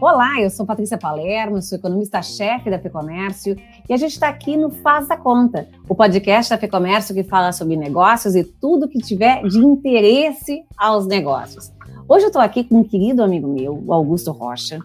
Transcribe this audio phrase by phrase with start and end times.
[0.00, 3.56] Olá, eu sou Patrícia Palermo, sou economista-chefe da FEComércio
[3.88, 7.50] e a gente está aqui no Faz da Conta, o podcast da FEComércio que fala
[7.50, 11.72] sobre negócios e tudo que tiver de interesse aos negócios.
[12.08, 14.78] Hoje eu estou aqui com um querido amigo meu, o Augusto Rocha,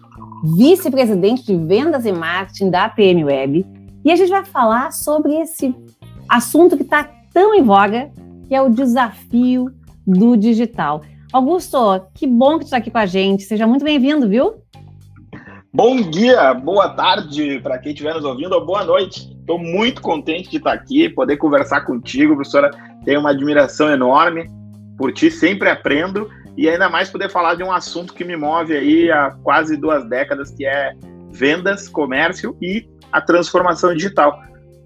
[0.56, 3.64] vice-presidente de vendas e marketing da PM Web,
[4.04, 5.72] e a gente vai falar sobre esse
[6.28, 8.10] assunto que está tão em voga,
[8.48, 9.72] que é o desafio
[10.04, 11.02] do digital.
[11.32, 11.78] Augusto,
[12.14, 13.44] que bom que tu está aqui com a gente.
[13.44, 14.64] Seja muito bem-vindo, viu?
[15.76, 19.36] Bom dia, boa tarde para quem estiver nos ouvindo, ou boa noite.
[19.40, 22.70] Estou muito contente de estar aqui, poder conversar contigo, professora.
[23.04, 24.48] Tenho uma admiração enorme
[24.96, 28.72] por ti, sempre aprendo e ainda mais poder falar de um assunto que me move
[28.72, 30.92] aí há quase duas décadas, que é
[31.32, 34.40] vendas, comércio e a transformação digital.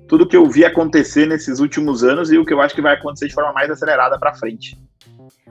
[0.08, 2.94] Tudo que eu vi acontecer nesses últimos anos e o que eu acho que vai
[2.94, 4.74] acontecer de forma mais acelerada para frente.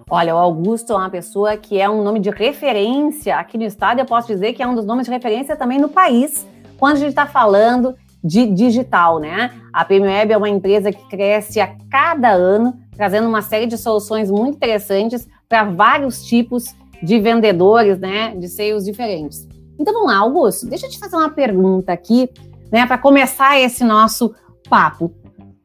[0.09, 3.99] Olha, o Augusto é uma pessoa que é um nome de referência aqui no estado,
[3.99, 6.99] eu posso dizer que é um dos nomes de referência também no país, quando a
[6.99, 9.51] gente está falando de digital, né?
[9.73, 14.31] A PMWeb é uma empresa que cresce a cada ano, trazendo uma série de soluções
[14.31, 18.33] muito interessantes para vários tipos de vendedores, né?
[18.33, 19.45] De seios diferentes.
[19.77, 22.29] Então vamos lá, Augusto, deixa eu te fazer uma pergunta aqui,
[22.71, 22.85] né?
[22.85, 24.33] Para começar esse nosso
[24.69, 25.13] papo.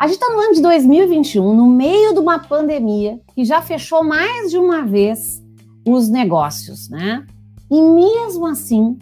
[0.03, 4.03] A gente está no ano de 2021, no meio de uma pandemia que já fechou
[4.03, 5.41] mais de uma vez
[5.86, 7.25] os negócios, né?
[7.70, 8.98] E mesmo assim,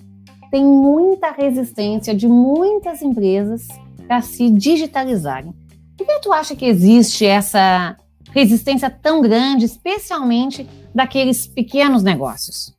[0.51, 3.67] tem muita resistência de muitas empresas
[4.07, 5.55] para se digitalizarem.
[5.97, 7.97] Por que tu acha que existe essa
[8.31, 12.77] resistência tão grande, especialmente daqueles pequenos negócios?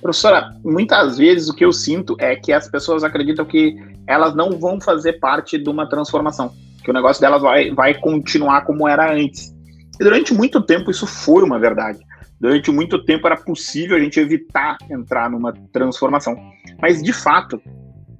[0.00, 4.52] Professora, muitas vezes o que eu sinto é que as pessoas acreditam que elas não
[4.58, 6.54] vão fazer parte de uma transformação
[6.86, 9.52] que o negócio delas vai, vai continuar como era antes.
[10.00, 11.98] E durante muito tempo isso foi uma verdade.
[12.40, 16.36] Durante muito tempo era possível a gente evitar entrar numa transformação.
[16.80, 17.60] Mas, de fato,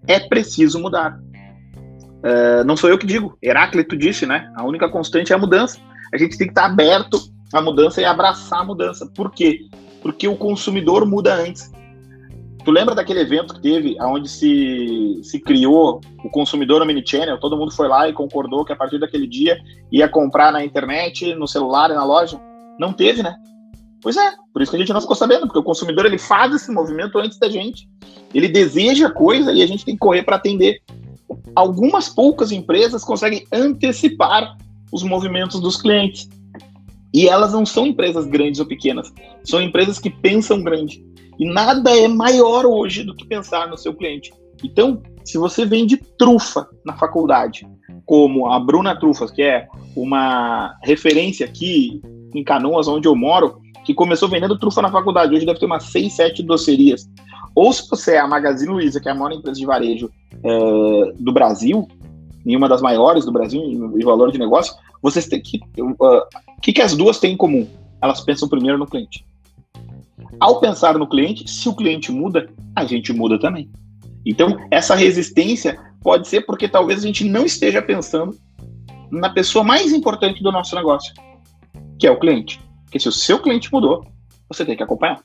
[0.09, 1.17] é preciso mudar.
[1.17, 4.51] Uh, não sou eu que digo, Heráclito disse, né?
[4.57, 5.79] A única constante é a mudança.
[6.13, 7.21] A gente tem que estar aberto
[7.55, 9.07] à mudança e abraçar a mudança.
[9.15, 9.61] Por quê?
[10.03, 11.71] Porque o consumidor muda antes.
[12.67, 17.39] Tu lembra daquele evento que teve, onde se, se criou o consumidor omnichannel?
[17.39, 19.57] Todo mundo foi lá e concordou que a partir daquele dia
[19.93, 22.41] ia comprar na internet, no celular e na loja?
[22.77, 23.37] Não teve, né?
[24.03, 26.53] Pois é, por isso que a gente não ficou sabendo, porque o consumidor ele faz
[26.57, 27.89] esse movimento antes da gente.
[28.35, 30.83] Ele deseja coisa e a gente tem que correr para atender.
[31.55, 34.57] Algumas poucas empresas conseguem antecipar
[34.91, 36.29] os movimentos dos clientes.
[37.17, 39.11] E elas não são empresas grandes ou pequenas,
[39.43, 41.03] são empresas que pensam grande.
[41.39, 44.31] E nada é maior hoje do que pensar no seu cliente.
[44.63, 47.67] Então, se você vende trufa na faculdade,
[48.05, 49.67] como a Bruna Trufas, que é
[49.97, 52.03] uma referência aqui
[52.35, 55.85] em Canoas, onde eu moro, que começou vendendo trufa na faculdade, hoje deve ter umas
[55.85, 57.09] 6, 7 docerias.
[57.55, 60.11] Ou se você é a Magazine Luiza, que é a maior empresa de varejo
[60.45, 61.89] é, do Brasil,
[62.47, 65.61] e uma das maiores do Brasil em valor de negócio, vocês têm que.
[65.79, 66.23] O uh,
[66.63, 67.67] que, que as duas têm em comum?
[68.01, 69.27] Elas pensam primeiro no cliente.
[70.39, 73.69] Ao pensar no cliente, se o cliente muda, a gente muda também.
[74.25, 78.37] Então, essa resistência pode ser porque talvez a gente não esteja pensando
[79.11, 81.13] na pessoa mais importante do nosso negócio,
[81.99, 82.61] que é o cliente.
[82.85, 84.07] Porque se o seu cliente mudou,
[84.49, 85.21] você tem que acompanhar.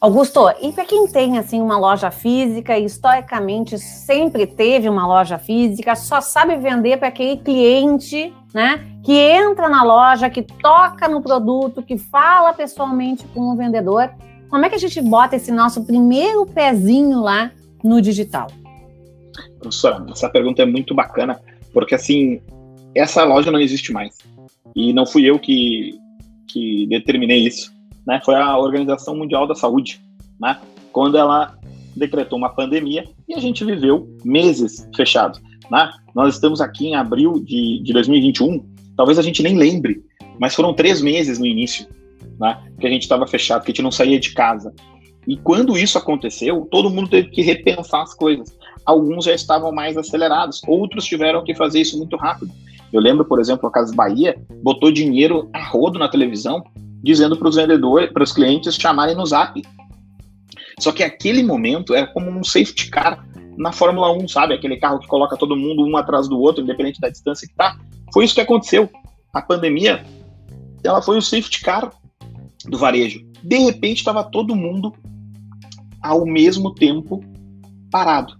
[0.00, 5.96] Augusto, e para quem tem assim uma loja física, historicamente sempre teve uma loja física,
[5.96, 11.82] só sabe vender para aquele cliente, né, que entra na loja, que toca no produto,
[11.82, 14.08] que fala pessoalmente com o vendedor.
[14.48, 17.50] Como é que a gente bota esse nosso primeiro pezinho lá
[17.82, 18.46] no digital?
[19.58, 21.40] Professora, essa pergunta é muito bacana,
[21.72, 22.40] porque assim,
[22.94, 24.16] essa loja não existe mais.
[24.76, 25.98] E não fui eu que,
[26.46, 27.76] que determinei isso
[28.08, 30.00] né, foi a Organização Mundial da Saúde,
[30.40, 30.58] né,
[30.92, 31.54] quando ela
[31.94, 35.38] decretou uma pandemia e a gente viveu meses fechados.
[35.70, 35.90] Né?
[36.14, 38.64] Nós estamos aqui em abril de, de 2021,
[38.96, 40.02] talvez a gente nem lembre,
[40.40, 41.86] mas foram três meses no início
[42.40, 44.72] né, que a gente estava fechado, que a gente não saía de casa.
[45.26, 48.56] E quando isso aconteceu, todo mundo teve que repensar as coisas.
[48.86, 52.50] Alguns já estavam mais acelerados, outros tiveram que fazer isso muito rápido.
[52.90, 56.64] Eu lembro, por exemplo, a Casa Bahia botou dinheiro a rodo na televisão
[57.02, 59.62] dizendo para os vendedores, para os clientes chamarem no Zap.
[60.78, 64.54] Só que aquele momento é como um safety car na Fórmula 1, sabe?
[64.54, 67.76] Aquele carro que coloca todo mundo um atrás do outro, independente da distância que tá.
[68.12, 68.88] Foi isso que aconteceu.
[69.32, 70.04] A pandemia,
[70.84, 71.92] ela foi o safety car
[72.66, 73.20] do varejo.
[73.42, 74.94] De repente, estava todo mundo
[76.00, 77.22] ao mesmo tempo
[77.90, 78.34] parado.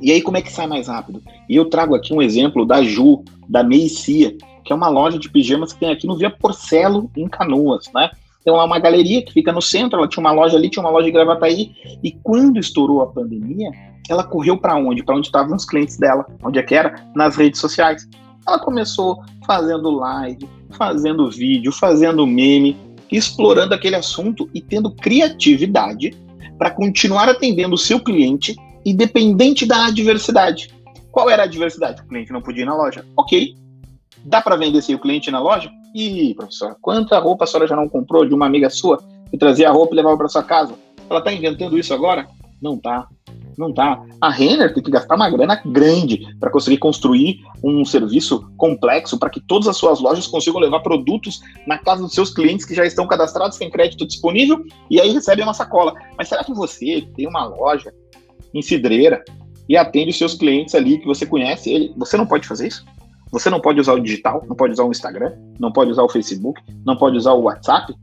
[0.00, 1.22] E aí, como é que sai mais rápido?
[1.48, 4.36] E eu trago aqui um exemplo da Ju, da Meicia,
[4.66, 8.10] que é uma loja de pijamas que tem aqui no Via Porcelo, em Canoas, né?
[8.46, 10.90] tem lá uma galeria que fica no centro, ela tinha uma loja ali, tinha uma
[10.90, 13.72] loja em Gravataí, e quando estourou a pandemia,
[14.08, 15.02] ela correu para onde?
[15.02, 16.24] Para onde estavam os clientes dela.
[16.44, 17.10] Onde é que era?
[17.12, 18.08] Nas redes sociais.
[18.46, 20.48] Ela começou fazendo live,
[20.78, 22.76] fazendo vídeo, fazendo meme,
[23.10, 26.16] explorando aquele assunto e tendo criatividade
[26.56, 28.54] para continuar atendendo o seu cliente,
[28.84, 30.72] independente da adversidade.
[31.10, 32.00] Qual era a adversidade?
[32.00, 33.04] O cliente não podia ir na loja.
[33.16, 33.56] Ok.
[34.26, 35.70] Dá para vender sem o cliente na loja?
[35.94, 38.98] Ih, professora, quanta roupa a senhora já não comprou de uma amiga sua
[39.30, 40.74] que trazia a roupa e levava para sua casa?
[41.08, 42.26] Ela está inventando isso agora?
[42.60, 43.06] Não tá.
[43.56, 44.04] Não tá.
[44.20, 49.30] A Renner tem que gastar uma grana grande para conseguir construir um serviço complexo para
[49.30, 52.84] que todas as suas lojas consigam levar produtos na casa dos seus clientes que já
[52.84, 55.94] estão cadastrados, tem crédito disponível e aí recebem uma sacola.
[56.18, 57.94] Mas será que você tem uma loja
[58.52, 59.22] em Cidreira
[59.68, 61.94] e atende os seus clientes ali que você conhece ele?
[61.96, 62.84] Você não pode fazer isso?
[63.36, 65.30] Você não pode usar o digital, não pode usar o Instagram,
[65.60, 67.94] não pode usar o Facebook, não pode usar o WhatsApp.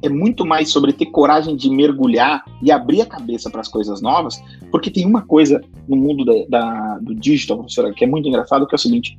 [0.00, 4.00] É muito mais sobre ter coragem de mergulhar e abrir a cabeça para as coisas
[4.00, 4.40] novas,
[4.70, 8.64] porque tem uma coisa no mundo da, da, do digital, professora, que é muito engraçado,
[8.64, 9.16] que é o seguinte: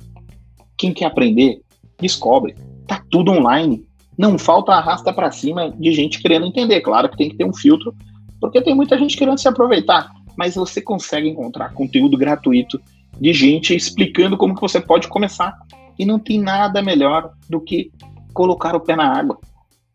[0.78, 1.60] quem quer aprender,
[2.00, 2.54] descobre.
[2.86, 3.84] Tá tudo online.
[4.16, 6.80] Não falta arrasta para cima de gente querendo entender.
[6.80, 7.94] Claro que tem que ter um filtro,
[8.40, 10.10] porque tem muita gente querendo se aproveitar.
[10.34, 12.80] Mas você consegue encontrar conteúdo gratuito
[13.20, 15.54] de gente explicando como que você pode começar.
[15.98, 17.90] E não tem nada melhor do que
[18.32, 19.38] colocar o pé na água.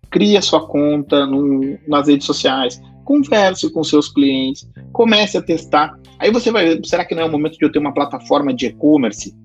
[0.09, 5.97] Crie a sua conta no, nas redes sociais, converse com seus clientes, comece a testar.
[6.19, 8.53] Aí você vai ver, será que não é o momento de eu ter uma plataforma
[8.53, 9.35] de e-commerce?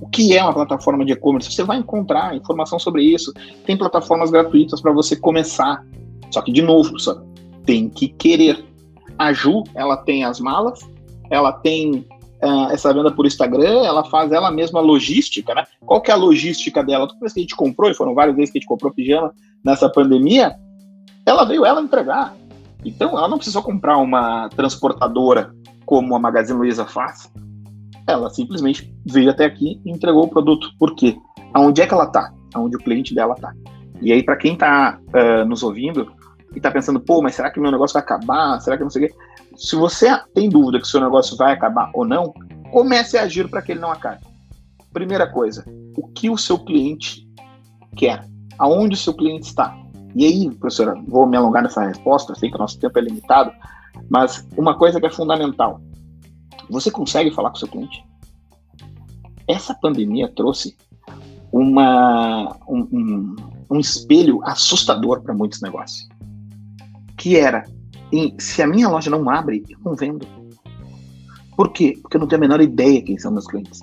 [0.00, 1.50] O que é uma plataforma de e-commerce?
[1.50, 3.32] Você vai encontrar informação sobre isso.
[3.64, 5.82] Tem plataformas gratuitas para você começar.
[6.30, 7.24] Só que, de novo, pessoal,
[7.64, 8.64] tem que querer.
[9.18, 10.80] A Ju, ela tem as malas,
[11.30, 12.06] ela tem
[12.46, 15.64] uh, essa venda por Instagram, ela faz ela mesma logística, né?
[15.80, 17.06] Qual que é a logística dela?
[17.06, 19.34] Toda vez que a gente comprou, e foram várias vezes que a gente comprou pijama
[19.64, 20.54] nessa pandemia,
[21.24, 22.34] ela veio ela entregar.
[22.84, 25.52] Então, ela não precisou comprar uma transportadora
[25.84, 27.30] como a Magazine Luiza faz.
[28.06, 30.70] Ela simplesmente veio até aqui e entregou o produto.
[30.78, 31.16] Por quê?
[31.52, 32.32] Aonde é que ela está?
[32.54, 33.52] Aonde o cliente dela está.
[34.00, 36.12] E aí, para quem está uh, nos ouvindo
[36.54, 38.60] e está pensando, pô, mas será que meu negócio vai acabar?
[38.60, 39.14] Será que não sei o quê?
[39.56, 42.32] Se você tem dúvida que seu negócio vai acabar ou não,
[42.70, 44.24] comece a agir para que ele não acabe.
[44.92, 45.64] Primeira coisa,
[45.96, 47.26] o que o seu cliente
[47.96, 48.24] quer?
[48.58, 49.76] Aonde o seu cliente está?
[50.14, 53.52] E aí, professora, vou me alongar nessa resposta, sei que o nosso tempo é limitado,
[54.08, 55.80] mas uma coisa que é fundamental:
[56.70, 58.04] você consegue falar com o seu cliente?
[59.46, 60.76] Essa pandemia trouxe
[61.52, 63.36] uma, um, um,
[63.70, 66.08] um espelho assustador para muitos negócios,
[67.16, 67.64] que era
[68.12, 70.26] e se a minha loja não abre, eu não vendo.
[71.56, 71.98] Por quê?
[72.00, 73.80] Porque eu não tenho a menor ideia quem são meus clientes.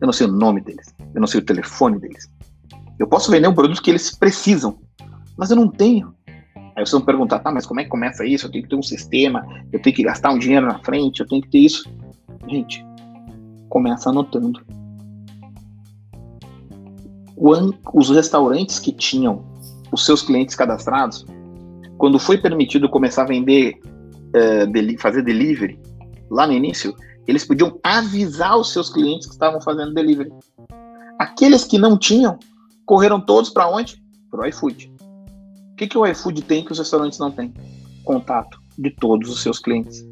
[0.00, 0.94] Eu não sei o nome deles.
[1.14, 2.30] Eu não sei o telefone deles.
[2.98, 4.78] Eu posso vender um produto que eles precisam,
[5.36, 6.14] mas eu não tenho.
[6.76, 8.46] Aí vocês vão perguntar, tá, mas como é que começa isso?
[8.46, 11.26] Eu tenho que ter um sistema, eu tenho que gastar um dinheiro na frente, eu
[11.26, 11.88] tenho que ter isso.
[12.48, 12.84] Gente,
[13.68, 14.60] começa anotando.
[17.36, 19.44] Os restaurantes que tinham
[19.92, 21.24] os seus clientes cadastrados,
[21.98, 25.78] quando foi permitido começar a vender, uh, fazer delivery,
[26.30, 26.94] lá no início,
[27.26, 30.32] eles podiam avisar os seus clientes que estavam fazendo delivery.
[31.18, 32.38] Aqueles que não tinham,
[32.86, 34.02] correram todos para onde?
[34.30, 34.90] Para o iFood.
[35.72, 37.52] O que, que o iFood tem que os restaurantes não têm?
[38.04, 40.06] Contato de todos os seus clientes.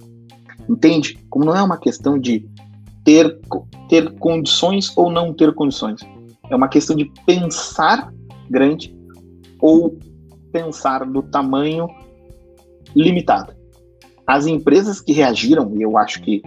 [0.69, 1.19] Entende?
[1.31, 2.47] Como não é uma questão de
[3.05, 3.39] ter,
[3.89, 6.01] ter condições ou não ter condições.
[6.51, 8.13] É uma questão de pensar
[8.51, 8.95] grande
[9.61, 9.97] ou
[10.57, 11.87] pensar do tamanho
[12.95, 13.53] limitado.
[14.27, 16.43] As empresas que reagiram, e eu acho que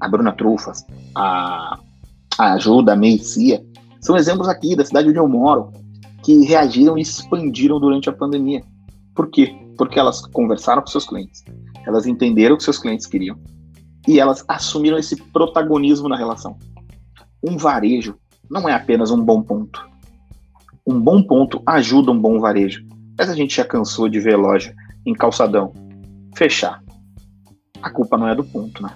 [0.00, 0.84] a Bruna Trufas,
[1.14, 1.78] a,
[2.38, 3.62] a Ajuda, a Meicia,
[4.00, 5.72] são exemplos aqui da cidade onde eu moro,
[6.24, 8.62] que reagiram e expandiram durante a pandemia.
[9.14, 9.54] Por quê?
[9.76, 11.44] Porque elas conversaram com seus clientes,
[11.86, 13.38] elas entenderam o que seus clientes queriam
[14.06, 16.58] e elas assumiram esse protagonismo na relação.
[17.42, 18.16] Um varejo
[18.50, 19.86] não é apenas um bom ponto.
[20.86, 22.84] Um bom ponto ajuda um bom varejo.
[23.16, 24.74] Mas a gente já cansou de ver loja
[25.06, 25.72] em calçadão
[26.36, 26.82] fechar.
[27.82, 28.90] A culpa não é do ponto, né?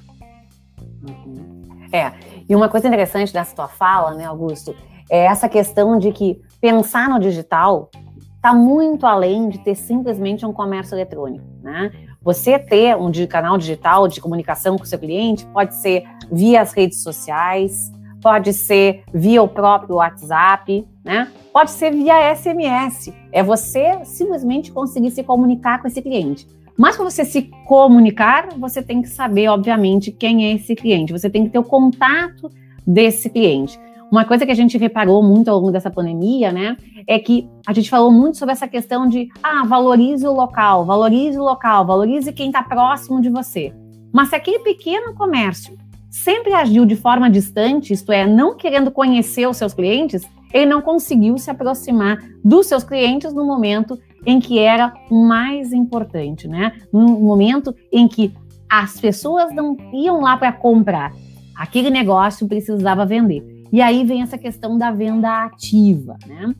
[1.06, 1.88] Uhum.
[1.92, 2.12] É.
[2.48, 4.74] E uma coisa interessante dessa tua fala, né, Augusto,
[5.10, 7.90] é essa questão de que pensar no digital
[8.36, 11.92] está muito além de ter simplesmente um comércio eletrônico, né?
[12.22, 16.72] Você ter um canal digital de comunicação com o seu cliente pode ser via as
[16.72, 21.26] redes sociais, pode ser via o próprio WhatsApp, né?
[21.50, 23.10] Pode ser via SMS.
[23.32, 26.46] É você simplesmente conseguir se comunicar com esse cliente.
[26.76, 31.10] Mas para você se comunicar, você tem que saber, obviamente, quem é esse cliente.
[31.10, 32.50] Você tem que ter o contato
[32.86, 33.80] desse cliente.
[34.12, 37.72] Uma coisa que a gente reparou muito ao longo dessa pandemia, né, é que a
[37.72, 42.32] gente falou muito sobre essa questão de, ah, valorize o local, valorize o local, valorize
[42.32, 43.72] quem está próximo de você.
[44.12, 45.76] Mas se aquele pequeno comércio
[46.10, 50.22] sempre agiu de forma distante, isto é, não querendo conhecer os seus clientes,
[50.52, 56.48] ele não conseguiu se aproximar dos seus clientes no momento em que era mais importante,
[56.48, 56.72] né?
[56.92, 58.32] No momento em que
[58.68, 61.12] as pessoas não iam lá para comprar,
[61.56, 63.42] aquele negócio precisava vender.
[63.72, 66.54] E aí vem essa questão da venda ativa, né?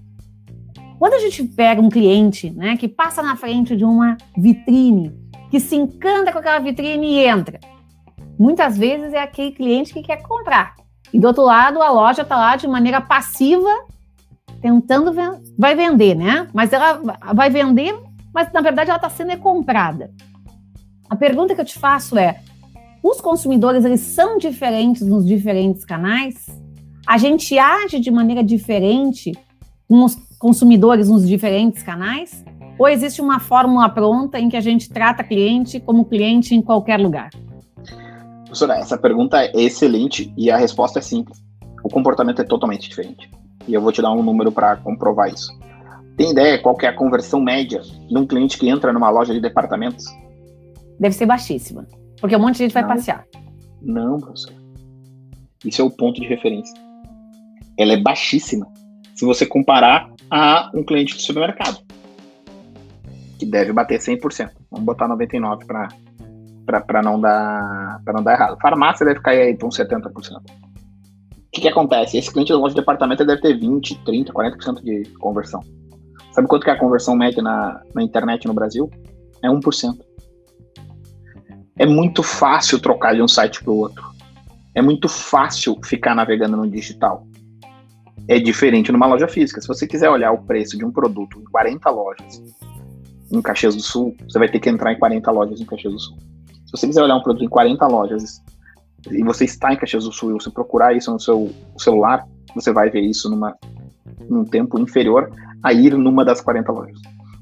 [0.99, 5.15] Quando a gente pega um cliente, né, que passa na frente de uma vitrine,
[5.49, 7.61] que se encanta com aquela vitrine e entra,
[8.39, 10.75] muitas vezes é aquele cliente que quer comprar.
[11.13, 13.71] E do outro lado, a loja está lá de maneira passiva,
[14.61, 15.13] tentando
[15.57, 16.49] vai vender, né?
[16.53, 17.01] Mas ela
[17.35, 17.95] vai vender,
[18.33, 20.11] mas na verdade ela está sendo comprada.
[21.09, 22.41] A pergunta que eu te faço é:
[23.03, 26.47] os consumidores eles são diferentes nos diferentes canais?
[27.09, 29.33] a gente age de maneira diferente
[29.89, 32.45] com os consumidores nos diferentes canais?
[32.79, 37.01] Ou existe uma fórmula pronta em que a gente trata cliente como cliente em qualquer
[37.01, 37.31] lugar?
[38.49, 41.43] Professora, essa pergunta é excelente e a resposta é simples.
[41.85, 43.31] O comportamento é totalmente diferente.
[43.67, 45.57] E eu vou te dar um número para comprovar isso.
[46.17, 49.41] Tem ideia qual é a conversão média de um cliente que entra numa loja de
[49.41, 50.05] departamentos?
[50.99, 51.87] Deve ser baixíssima,
[52.21, 53.25] porque um monte de gente vai passear.
[53.81, 54.53] Não, professor.
[55.65, 56.89] Isso é o ponto de referência
[57.79, 58.67] ela é baixíssima
[59.15, 61.79] se você comparar a um cliente de supermercado,
[63.39, 64.51] que deve bater 100%.
[64.71, 65.89] Vamos botar 99 para
[66.81, 68.59] para não dar para não dar errado.
[68.61, 70.11] Farmácia deve cair aí para uns 70%.
[70.11, 72.19] O que, que acontece?
[72.19, 75.61] Esse cliente de loja de departamento deve ter 20, 30, 40% de conversão.
[76.33, 78.91] Sabe quanto que é a conversão média na, na internet no Brasil?
[79.43, 79.99] É 1%.
[81.79, 84.05] É muito fácil trocar de um site para o outro.
[84.75, 87.27] É muito fácil ficar navegando no digital
[88.29, 89.61] é diferente numa loja física.
[89.61, 92.43] Se você quiser olhar o preço de um produto em 40 lojas
[93.33, 95.99] em Caxias do Sul, você vai ter que entrar em 40 lojas em Caxias do
[95.99, 96.17] Sul.
[96.69, 98.43] Se você quiser olhar um produto em 40 lojas
[99.11, 102.73] e você está em Caxias do Sul e você procurar isso no seu celular, você
[102.73, 103.57] vai ver isso numa,
[104.29, 105.31] num tempo inferior
[105.63, 107.01] a ir numa das 40 lojas.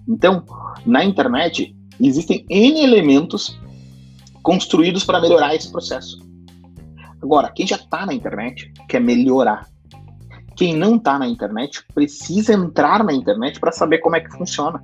[0.08, 0.44] Então,
[0.84, 3.58] na internet, existem N elementos
[4.42, 6.24] construídos para melhorar esse processo.
[7.20, 9.66] Agora, quem já está na internet quer melhorar
[10.56, 14.82] quem não está na internet precisa entrar na internet para saber como é que funciona.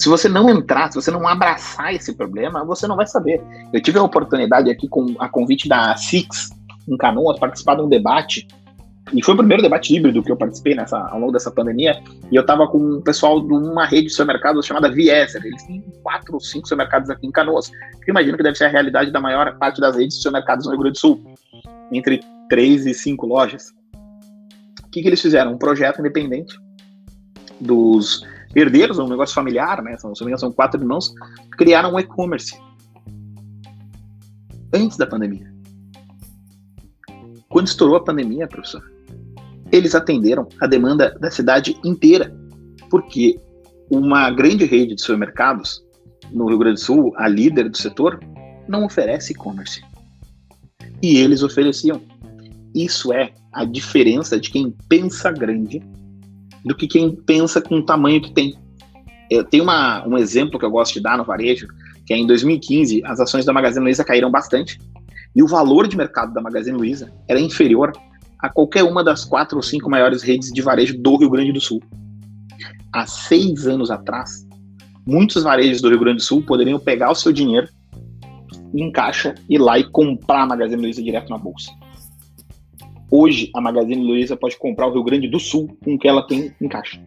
[0.00, 3.38] Se você não entrar, se você não abraçar esse problema, você não vai saber.
[3.70, 6.48] Eu tive a oportunidade aqui com a convite da Six
[6.88, 8.48] em Canoas participar de um debate
[9.12, 12.02] e foi o primeiro debate híbrido que eu participei nessa, ao longo dessa pandemia.
[12.32, 15.44] E eu estava com o pessoal de uma rede de supermercados chamada Vieser.
[15.44, 17.70] Eles têm quatro ou cinco supermercados aqui em Canoas.
[17.70, 20.72] Eu imagino que deve ser a realidade da maior parte das redes de supermercados no
[20.72, 21.22] Rio Grande do Sul
[21.92, 23.74] entre três e cinco lojas.
[24.82, 25.52] O que, que eles fizeram?
[25.52, 26.58] Um projeto independente
[27.60, 29.96] dos herdeiros, um negócio familiar, né?
[29.96, 31.14] São, são quatro irmãos,
[31.52, 32.56] criaram um e-commerce
[34.72, 35.50] antes da pandemia.
[37.48, 38.82] Quando estourou a pandemia, professor,
[39.72, 42.34] eles atenderam a demanda da cidade inteira,
[42.88, 43.40] porque
[43.90, 45.84] uma grande rede de supermercados
[46.32, 48.20] no Rio Grande do Sul, a líder do setor,
[48.68, 49.82] não oferece e-commerce.
[51.02, 52.00] E eles ofereciam.
[52.72, 55.82] Isso é a diferença de quem pensa grande
[56.64, 58.54] do que quem pensa com o tamanho que tem.
[59.30, 61.66] Eu tenho uma, um exemplo que eu gosto de dar no varejo,
[62.06, 64.78] que é em 2015 as ações da Magazine Luiza caíram bastante
[65.34, 67.92] e o valor de mercado da Magazine Luiza era inferior
[68.38, 71.60] a qualquer uma das quatro ou cinco maiores redes de varejo do Rio Grande do
[71.60, 71.80] Sul.
[72.92, 74.46] Há seis anos atrás,
[75.06, 77.68] muitos varejos do Rio Grande do Sul poderiam pegar o seu dinheiro
[78.74, 81.70] em caixa, ir lá e comprar a Magazine Luiza direto na bolsa.
[83.10, 86.26] Hoje, a Magazine Luiza pode comprar o Rio Grande do Sul com o que ela
[86.26, 87.00] tem em caixa.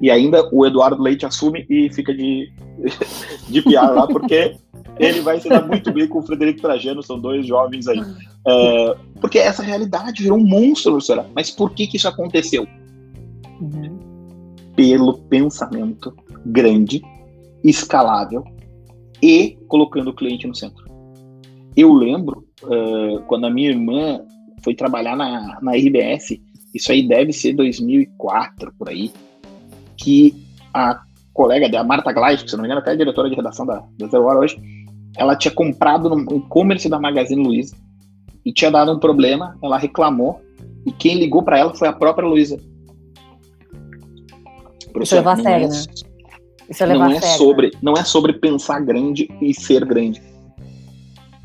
[0.00, 2.52] E ainda o Eduardo Leite assume e fica de,
[3.48, 4.56] de piar lá, porque
[4.98, 8.00] ele vai se dar muito bem com o Frederico Trajano, são dois jovens aí.
[8.00, 11.24] Uh, porque essa realidade virou um monstro, será?
[11.34, 12.66] Mas por que, que isso aconteceu?
[13.60, 13.98] Uhum.
[14.74, 17.02] Pelo pensamento grande,
[17.64, 18.44] escalável
[19.22, 20.84] e colocando o cliente no centro.
[21.76, 24.20] Eu lembro uh, quando a minha irmã
[24.66, 26.40] foi trabalhar na, na RBS,
[26.74, 29.12] isso aí deve ser 2004, por aí,
[29.96, 30.34] que
[30.74, 31.00] a
[31.32, 33.84] colega da Marta Gleich, que se não me engano até é diretora de redação da,
[33.96, 34.60] da Zero Hora hoje,
[35.16, 37.76] ela tinha comprado no e-commerce da Magazine Luiza
[38.44, 40.40] e tinha dado um problema, ela reclamou
[40.84, 42.58] e quem ligou para ela foi a própria Luiza.
[45.00, 45.84] Isso é levar a sério, é, né?
[46.68, 47.72] Isso é levar não é sério, sobre, né?
[47.80, 50.20] não é sobre pensar grande e ser grande.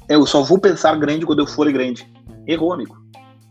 [0.10, 2.10] Eu só vou pensar grande quando eu for grande.
[2.48, 3.02] Errou, amigo.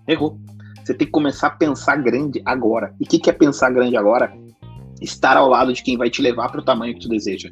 [0.07, 0.39] Errou.
[0.85, 2.95] Você tem que começar a pensar grande agora.
[2.99, 4.33] E o que, que é pensar grande agora?
[5.01, 7.51] Estar ao lado de quem vai te levar para o tamanho que tu deseja.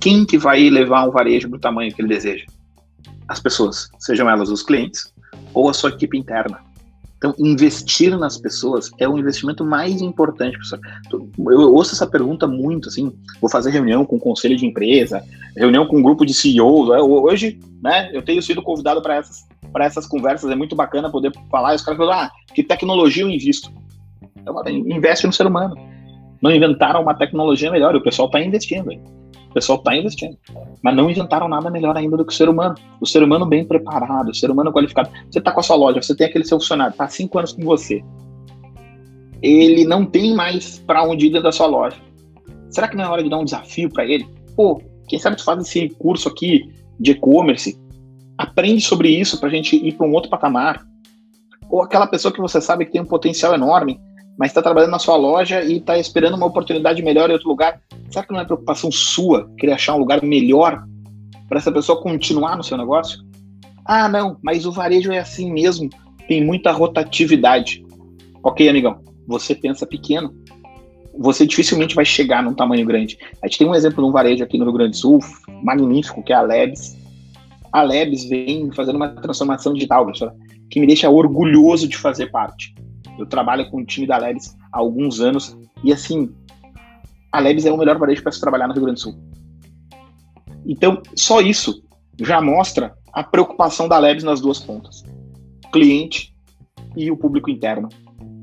[0.00, 2.46] Quem que vai levar um varejo para o tamanho que ele deseja?
[3.28, 5.12] As pessoas, sejam elas os clientes
[5.54, 6.58] ou a sua equipe interna.
[7.20, 10.80] Então, investir nas pessoas é o investimento mais importante, professor.
[11.12, 15.22] Eu ouço essa pergunta muito, assim, vou fazer reunião com conselho de empresa,
[15.54, 16.88] reunião com um grupo de CEOs.
[16.88, 16.98] Né?
[16.98, 19.46] Hoje, né, eu tenho sido convidado para essas,
[19.78, 23.30] essas conversas, é muito bacana poder falar, e os caras falam, ah, que tecnologia eu
[23.30, 23.72] invisto?
[24.44, 25.76] Falo, investe no ser humano.
[26.42, 28.90] Não inventaram uma tecnologia melhor, o pessoal está investindo.
[28.90, 29.02] Hein?
[29.50, 30.38] O pessoal está investindo.
[30.82, 32.74] Mas não inventaram nada melhor ainda do que o ser humano.
[33.00, 35.10] O ser humano bem preparado, o ser humano qualificado.
[35.30, 37.62] Você está com a sua loja, você tem aquele seu funcionário, está cinco anos com
[37.62, 38.02] você.
[39.42, 41.96] Ele não tem mais para onde ir dentro da sua loja.
[42.70, 44.26] Será que não é hora de dar um desafio para ele?
[44.54, 47.76] Pô, quem sabe tu faz esse curso aqui de e-commerce,
[48.40, 50.82] aprende sobre isso para a gente ir para um outro patamar.
[51.68, 54.00] Ou aquela pessoa que você sabe que tem um potencial enorme,
[54.38, 57.78] mas está trabalhando na sua loja e está esperando uma oportunidade melhor em outro lugar.
[58.10, 60.82] Será que não é preocupação sua querer achar um lugar melhor
[61.48, 63.18] para essa pessoa continuar no seu negócio?
[63.84, 65.90] Ah, não, mas o varejo é assim mesmo,
[66.26, 67.84] tem muita rotatividade.
[68.42, 70.34] Ok, amigão, você pensa pequeno.
[71.18, 73.18] Você dificilmente vai chegar num tamanho grande.
[73.42, 75.18] A gente tem um exemplo de um varejo aqui no Rio Grande do Sul,
[75.62, 76.96] magnífico, que é a Lebs.
[77.72, 80.10] A Lebs vem fazendo uma transformação digital,
[80.70, 82.74] que me deixa orgulhoso de fazer parte.
[83.18, 86.30] Eu trabalho com o time da Lebs há alguns anos e, assim,
[87.32, 89.18] a Lebes é o melhor varejo para se trabalhar no Rio Grande do Sul.
[90.66, 91.82] Então, só isso
[92.18, 95.04] já mostra a preocupação da Lebes nas duas pontas:
[95.72, 96.34] cliente
[96.96, 97.88] e o público interno.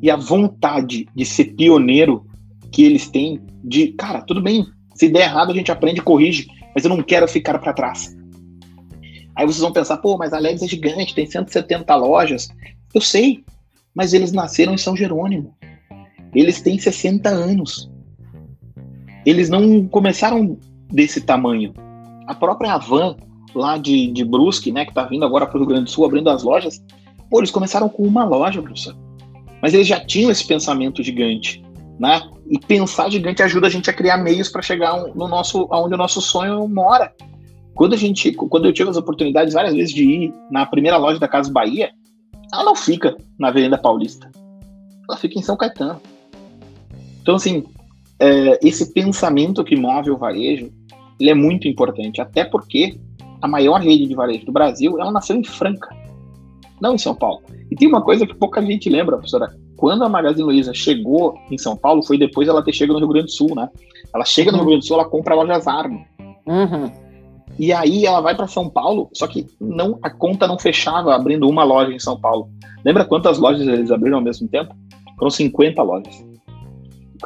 [0.02, 2.26] E a vontade de ser pioneiro
[2.72, 4.66] que eles têm de, cara, tudo bem,
[4.96, 8.17] se der errado a gente aprende e corrige, mas eu não quero ficar para trás.
[9.38, 12.50] Aí vocês vão pensar, pô, mas a Lebes é gigante, tem 170 lojas.
[12.94, 13.46] Eu sei,
[13.96, 15.56] mas eles nasceram em São Jerônimo.
[16.34, 17.90] Eles têm 60 anos
[19.28, 20.58] eles não começaram
[20.90, 21.74] desse tamanho.
[22.26, 23.18] A própria Avan,
[23.54, 26.06] lá de, de Brusque, né, que está vindo agora para o Rio Grande do Sul,
[26.06, 26.82] abrindo as lojas,
[27.30, 28.96] pô, eles começaram com uma loja, professor.
[29.62, 31.62] Mas eles já tinham esse pensamento gigante,
[32.00, 32.22] né?
[32.50, 35.98] E pensar gigante ajuda a gente a criar meios para chegar no nosso, aonde o
[35.98, 37.14] nosso sonho mora.
[37.78, 41.20] Quando a gente, quando eu tive as oportunidades várias vezes de ir na primeira loja
[41.20, 41.92] da Casa Bahia,
[42.52, 44.32] ela não fica na Avenida Paulista,
[45.08, 46.02] ela fica em São Caetano.
[47.22, 47.64] Então, assim,
[48.20, 50.72] é, esse pensamento que move o varejo,
[51.20, 53.00] ele é muito importante, até porque
[53.44, 55.96] a maior rede de varejo do Brasil, ela nasceu em Franca,
[56.82, 57.44] não em São Paulo.
[57.70, 61.60] E tem uma coisa que pouca gente lembra, professora, quando a Magazine Luiza chegou em
[61.60, 63.70] São Paulo, foi depois ela ter chegado no Rio Grande do Sul, né?
[64.12, 66.04] Ela chega no Rio Grande do Sul, ela compra a loja Zarmo.
[66.48, 67.07] Uhum.
[67.60, 71.50] E aí ela vai para São Paulo, só que não a conta não fechava abrindo
[71.50, 72.50] uma loja em São Paulo.
[72.86, 74.76] Lembra quantas lojas eles abriram ao mesmo tempo?
[75.18, 76.24] Foram 50 lojas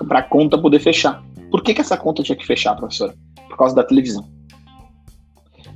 [0.08, 1.24] para a conta poder fechar.
[1.50, 3.13] Por que, que essa conta tinha que fechar, professora?
[3.50, 4.28] Por causa da televisão.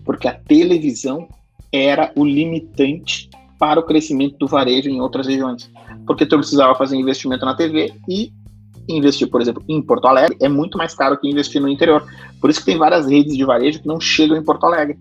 [0.05, 1.27] Porque a televisão
[1.71, 5.69] era o limitante para o crescimento do varejo em outras regiões.
[6.07, 8.31] Porque tu precisava fazer investimento na TV e
[8.87, 12.05] investir, por exemplo, em Porto Alegre é muito mais caro que investir no interior.
[12.39, 14.97] Por isso que tem várias redes de varejo que não chegam em Porto Alegre.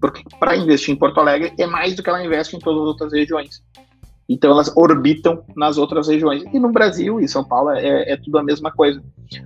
[0.00, 2.88] Porque para investir em Porto Alegre é mais do que ela investe em todas as
[2.88, 3.62] outras regiões.
[4.28, 6.44] Então elas orbitam nas outras regiões.
[6.52, 9.02] E no Brasil e São Paulo é, é tudo a mesma coisa.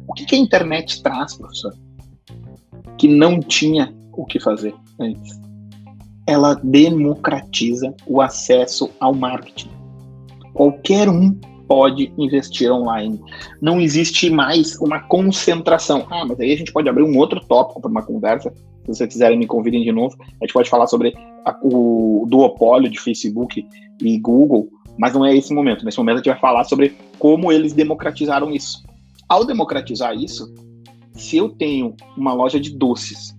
[0.07, 1.73] O que, que a internet traz, professor?
[2.99, 5.41] Que não tinha o que fazer antes.
[6.27, 9.71] Ela democratiza o acesso ao marketing.
[10.53, 11.39] Qualquer um
[11.73, 13.19] pode investir online.
[13.59, 16.07] Não existe mais uma concentração.
[16.11, 18.51] Ah, mas aí a gente pode abrir um outro tópico para uma conversa.
[18.51, 20.15] Se vocês quiserem, me convidem de novo.
[20.21, 21.15] A gente pode falar sobre
[21.47, 23.67] a, o duopólio de Facebook
[24.03, 25.83] e Google, mas não é esse momento.
[25.83, 28.85] Nesse momento a gente vai falar sobre como eles democratizaram isso.
[29.27, 30.53] Ao democratizar isso,
[31.15, 33.35] se eu tenho uma loja de doces,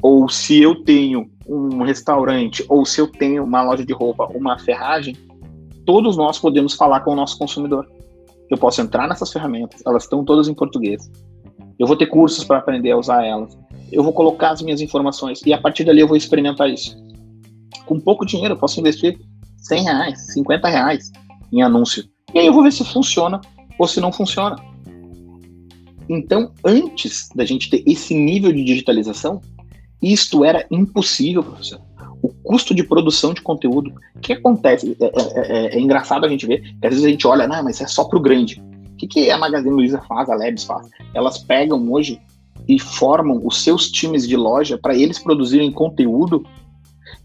[0.00, 4.56] ou se eu tenho um restaurante, ou se eu tenho uma loja de roupa, uma
[4.56, 5.16] ferragem,
[5.86, 7.88] todos nós podemos falar com o nosso consumidor.
[8.50, 11.10] Eu posso entrar nessas ferramentas, elas estão todas em português.
[11.78, 13.56] Eu vou ter cursos para aprender a usar elas.
[13.90, 16.96] Eu vou colocar as minhas informações e a partir dali eu vou experimentar isso
[17.86, 19.18] com pouco dinheiro, eu posso investir
[19.58, 21.12] 100 reais, 50 reais
[21.52, 22.04] em anúncio.
[22.34, 23.40] E aí eu vou ver se funciona
[23.78, 24.56] ou se não funciona.
[26.08, 29.40] Então, antes da gente ter esse nível de digitalização,
[30.02, 31.80] isto era impossível, professor.
[32.46, 34.96] Custo de produção de conteúdo, o que acontece?
[35.00, 37.64] É, é, é, é engraçado a gente ver que às vezes a gente olha, não,
[37.64, 38.62] mas é só para o grande.
[38.92, 40.88] O que, que a Magazine Luiza faz, a Labs faz?
[41.12, 42.20] Elas pegam hoje
[42.68, 46.46] e formam os seus times de loja para eles produzirem conteúdo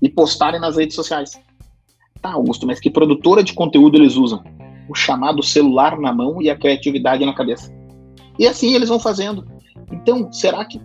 [0.02, 1.40] e postarem nas redes sociais.
[2.20, 4.44] Tá, Augusto, mas que produtora de conteúdo eles usam?
[4.90, 7.72] O chamado celular na mão e a criatividade na cabeça.
[8.40, 9.46] E assim eles vão fazendo.
[9.92, 10.82] Então, será que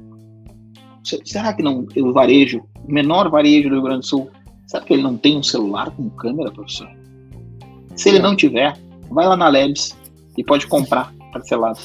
[1.25, 4.31] será que não o varejo, o menor varejo do Rio Grande do Sul,
[4.67, 6.89] será que ele não tem um celular com câmera, professor?
[7.95, 8.77] Se ele não tiver,
[9.11, 9.97] vai lá na Labs
[10.37, 11.79] e pode comprar parcelado.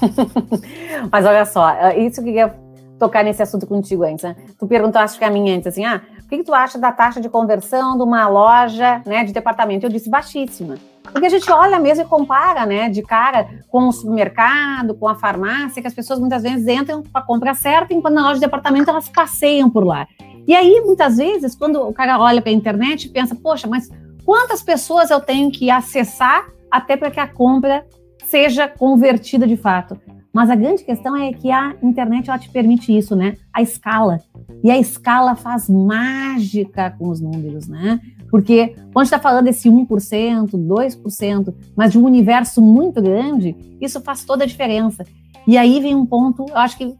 [1.10, 2.54] Mas olha só, é, isso que eu ia
[2.98, 4.36] tocar nesse assunto contigo antes, né?
[4.58, 6.92] Tu perguntou, acho que a mim antes, assim, ah, o que, que tu acha da
[6.92, 9.86] taxa de conversão de uma loja, né, de departamento?
[9.86, 10.76] Eu disse baixíssima.
[11.02, 15.14] Porque a gente olha mesmo e compara, né, de cara com o supermercado, com a
[15.14, 18.90] farmácia, que as pessoas muitas vezes entram para compra certa, enquanto na loja de departamento
[18.90, 20.06] elas passeiam por lá.
[20.46, 23.88] E aí, muitas vezes, quando o cara olha para a internet, pensa, poxa, mas
[24.24, 27.84] quantas pessoas eu tenho que acessar até para que a compra
[28.24, 29.98] seja convertida de fato?
[30.32, 33.36] Mas a grande questão é que a internet ela te permite isso, né?
[33.52, 34.20] A escala.
[34.62, 38.00] E a escala faz mágica com os números, né?
[38.30, 44.24] Porque quando está falando desse 1%, 2%, mas de um universo muito grande, isso faz
[44.24, 45.04] toda a diferença.
[45.46, 46.94] E aí vem um ponto, eu acho que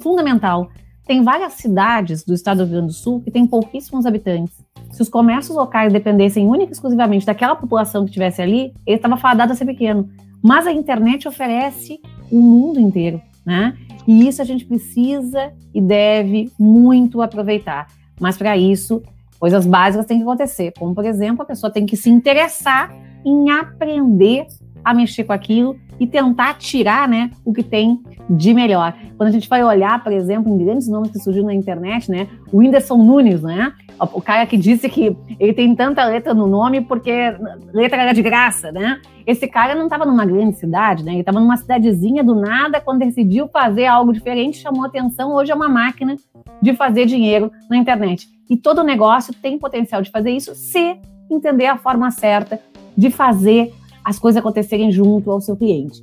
[0.00, 0.70] fundamental.
[1.06, 4.64] Tem várias cidades do estado do Rio Grande do Sul que têm pouquíssimos habitantes.
[4.90, 9.16] Se os comércios locais dependessem única e exclusivamente daquela população que estivesse ali, ele estava
[9.16, 10.08] fadado a ser pequeno.
[10.42, 13.76] Mas a internet oferece o mundo inteiro, né?
[14.06, 17.88] E isso a gente precisa e deve muito aproveitar.
[18.20, 19.02] Mas para isso,
[19.38, 22.94] coisas básicas têm que acontecer, como por exemplo, a pessoa tem que se interessar
[23.24, 24.46] em aprender
[24.84, 28.94] a mexer com aquilo e tentar tirar né, o que tem de melhor.
[29.16, 32.28] Quando a gente vai olhar, por exemplo, em grandes nomes que surgiram na internet, né,
[32.52, 36.82] o Whindersson Nunes, né, o cara que disse que ele tem tanta letra no nome
[36.82, 37.34] porque
[37.72, 39.00] letra era de graça, né?
[39.26, 41.12] Esse cara não estava numa grande cidade, né?
[41.12, 45.32] Ele estava numa cidadezinha do nada, quando decidiu fazer algo diferente, chamou atenção.
[45.32, 46.16] Hoje é uma máquina
[46.60, 48.28] de fazer dinheiro na internet.
[48.48, 50.98] E todo negócio tem potencial de fazer isso se
[51.30, 52.60] entender a forma certa
[52.96, 53.72] de fazer
[54.06, 56.00] as coisas acontecerem junto ao seu cliente.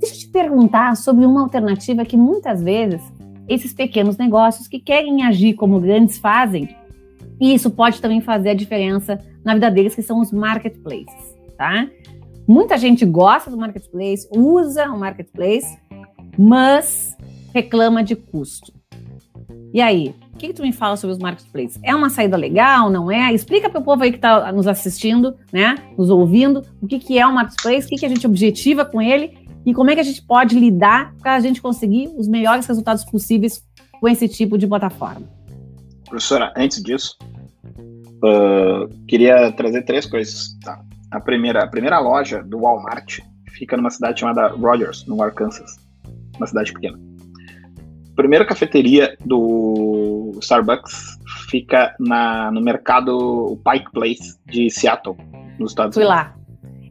[0.00, 3.02] Deixa eu te perguntar sobre uma alternativa que muitas vezes
[3.46, 6.74] esses pequenos negócios que querem agir como grandes fazem,
[7.38, 11.86] e isso pode também fazer a diferença na vida deles, que são os marketplaces, tá?
[12.48, 15.78] Muita gente gosta do marketplace, usa o marketplace,
[16.38, 17.14] mas
[17.52, 18.72] reclama de custo.
[19.74, 21.80] E aí, o que, que, tu me fala sobre os marketplaces?
[21.82, 23.32] É uma saída legal, não é?
[23.32, 27.18] Explica para o povo aí que está nos assistindo, né, nos ouvindo, o que, que
[27.18, 29.32] é o marketplace, o que, que a gente objetiva com ele
[29.64, 33.02] e como é que a gente pode lidar para a gente conseguir os melhores resultados
[33.02, 33.64] possíveis
[33.98, 35.26] com esse tipo de plataforma.
[36.04, 37.16] Professora, antes disso,
[38.22, 40.54] uh, queria trazer três coisas.
[40.62, 40.78] Tá?
[41.10, 43.20] A, primeira, a primeira loja do Walmart
[43.52, 45.78] fica numa cidade chamada Rogers, no Arkansas,
[46.36, 47.06] uma cidade pequena
[48.16, 50.05] primeira cafeteria do
[50.40, 55.16] Starbucks fica na, no mercado Pike Place de Seattle,
[55.58, 56.22] nos Estados Fui Unidos.
[56.22, 56.36] Fui lá.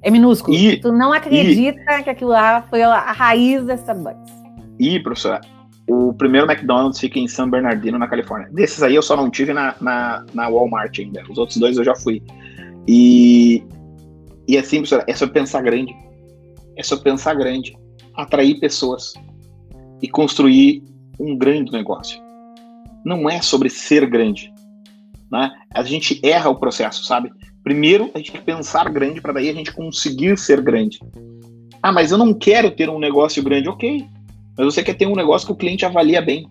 [0.02, 0.56] É minúsculo.
[0.56, 4.32] E, tu não acredita e, que aquilo lá foi a raiz da Starbucks.
[4.80, 5.41] E, professora,
[5.88, 8.50] o primeiro McDonald's fica em San Bernardino, na Califórnia.
[8.52, 11.24] Desses aí eu só não tive na, na, na Walmart ainda.
[11.30, 12.21] Os outros dois eu já fui.
[12.88, 13.63] E,
[14.48, 15.95] e assim, professora, é só pensar grande.
[16.78, 17.76] É só pensar grande.
[18.15, 19.13] Atrair pessoas.
[20.02, 20.84] E construir
[21.19, 22.24] um grande negócio.
[23.06, 24.52] Não é sobre ser grande.
[25.32, 25.52] Né?
[25.74, 27.32] A gente erra o processo, sabe?
[27.63, 31.00] Primeiro, a gente tem que pensar grande para daí a gente conseguir ser grande.
[31.82, 33.70] Ah, mas eu não quero ter um negócio grande.
[33.70, 34.06] Ok.
[34.58, 36.50] Mas você quer ter um negócio que o cliente avalia bem.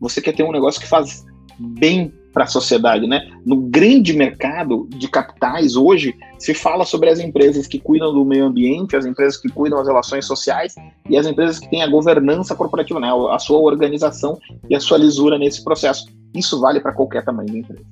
[0.00, 1.24] Você quer ter um negócio que faz
[1.58, 3.26] bem para a sociedade, né?
[3.46, 8.44] No grande mercado de capitais hoje se fala sobre as empresas que cuidam do meio
[8.44, 10.74] ambiente, as empresas que cuidam das relações sociais
[11.08, 13.08] e as empresas que têm a governança corporativa, né?
[13.30, 16.04] A sua organização e a sua lisura nesse processo.
[16.34, 17.84] Isso vale para qualquer tamanho da empresa.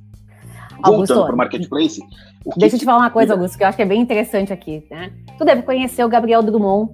[0.84, 2.02] Voltando para o marketplace.
[2.44, 4.52] O deixa eu te falar uma coisa, Augusto, que eu acho que é bem interessante
[4.52, 4.86] aqui.
[4.90, 5.10] Né?
[5.38, 6.92] Tu deve conhecer o Gabriel Drummond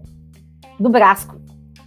[0.78, 1.34] do Brasco.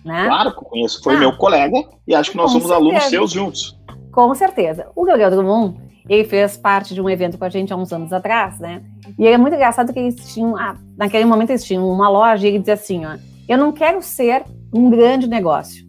[0.04, 0.26] Né?
[0.26, 2.86] Claro que conheço, foi ah, meu colega e acho que nós somos certeza.
[2.86, 3.82] alunos seus juntos.
[4.14, 4.88] Com certeza.
[4.96, 5.76] O Gabriel Drummond,
[6.08, 8.84] ele fez parte de um evento com a gente há uns anos atrás, né?
[9.18, 12.52] E é muito engraçado que eles tinham, ah, naquele momento eles tinham uma loja e
[12.52, 13.18] ele dizia assim, ó,
[13.50, 15.84] eu não quero ser um grande negócio,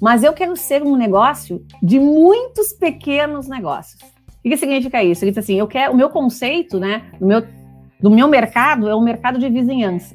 [0.00, 4.00] mas eu quero ser um negócio de muitos pequenos negócios.
[4.44, 5.24] O que significa isso?
[5.24, 7.42] Ele diz assim, eu quero, o meu conceito, né, do meu,
[8.00, 10.14] do meu mercado é um mercado de vizinhança.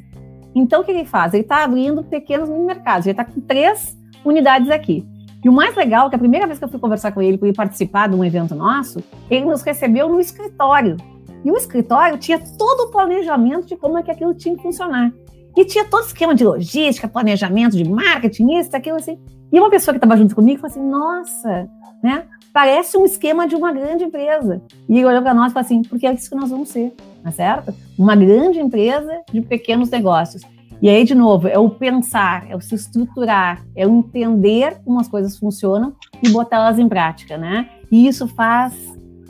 [0.55, 1.33] Então, o que ele faz?
[1.33, 3.05] Ele está abrindo pequenos mercados.
[3.05, 5.05] Ele está com três unidades aqui.
[5.43, 7.37] E o mais legal é que a primeira vez que eu fui conversar com ele
[7.37, 10.97] para participar de um evento nosso, ele nos recebeu no escritório.
[11.43, 15.11] E o escritório tinha todo o planejamento de como é que aquilo tinha que funcionar.
[15.57, 19.19] E tinha todo o esquema de logística, planejamento de marketing, isso, aquilo assim.
[19.51, 21.69] E uma pessoa que estava junto comigo falou assim: nossa,
[22.03, 22.25] né?
[22.53, 24.61] parece um esquema de uma grande empresa.
[24.87, 26.93] E ele olhou para nós e falou assim: porque é isso que nós vamos ser,
[27.23, 27.73] tá certo?
[27.97, 30.43] Uma grande empresa de pequenos negócios.
[30.81, 34.99] E aí, de novo, é o pensar, é o se estruturar, é o entender como
[34.99, 37.69] as coisas funcionam e botá-las em prática, né?
[37.91, 38.73] E isso faz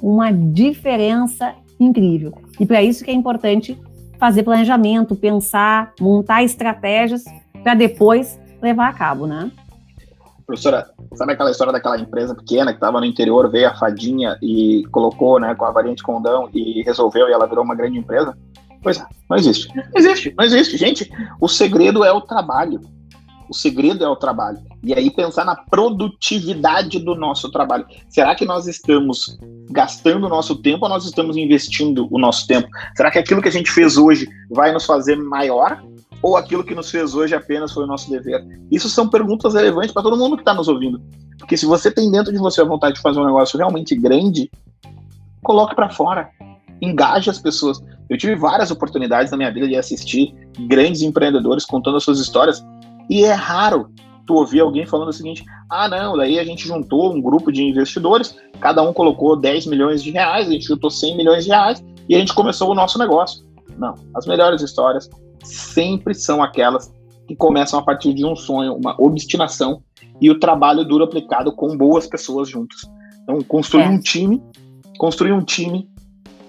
[0.01, 2.33] uma diferença incrível.
[2.57, 3.77] E para isso que é importante
[4.17, 7.25] fazer planejamento, pensar, montar estratégias
[7.61, 9.51] para depois levar a cabo, né?
[10.45, 14.83] Professora, sabe aquela história daquela empresa pequena que estava no interior, veio a fadinha e
[14.91, 18.37] colocou né, com a variante condão e resolveu e ela virou uma grande empresa?
[18.81, 19.73] Pois é, não existe.
[19.75, 20.77] Não existe, não existe.
[20.77, 22.81] Gente, o segredo é o trabalho.
[23.49, 24.59] O segredo é o trabalho.
[24.81, 27.85] E aí pensar na produtividade do nosso trabalho.
[28.09, 29.37] Será que nós estamos
[29.69, 32.69] gastando o nosso tempo ou nós estamos investindo o nosso tempo?
[32.95, 35.83] Será que aquilo que a gente fez hoje vai nos fazer maior
[36.21, 38.41] ou aquilo que nos fez hoje apenas foi o nosso dever?
[38.71, 41.01] Isso são perguntas relevantes para todo mundo que está nos ouvindo.
[41.37, 44.49] Porque se você tem dentro de você a vontade de fazer um negócio realmente grande,
[45.43, 46.29] coloque para fora.
[46.81, 47.83] Engaje as pessoas.
[48.11, 50.35] Eu tive várias oportunidades na minha vida de assistir
[50.67, 52.61] grandes empreendedores contando as suas histórias
[53.09, 53.89] e é raro
[54.27, 57.63] tu ouvir alguém falando o seguinte: ah, não, daí a gente juntou um grupo de
[57.63, 61.81] investidores, cada um colocou 10 milhões de reais, a gente juntou 100 milhões de reais
[62.09, 63.45] e a gente começou o nosso negócio.
[63.77, 65.09] Não, as melhores histórias
[65.41, 66.93] sempre são aquelas
[67.29, 69.81] que começam a partir de um sonho, uma obstinação
[70.19, 72.81] e o trabalho duro aplicado com boas pessoas juntos.
[73.23, 73.89] Então, construir é.
[73.89, 74.43] um time,
[74.97, 75.89] construir um time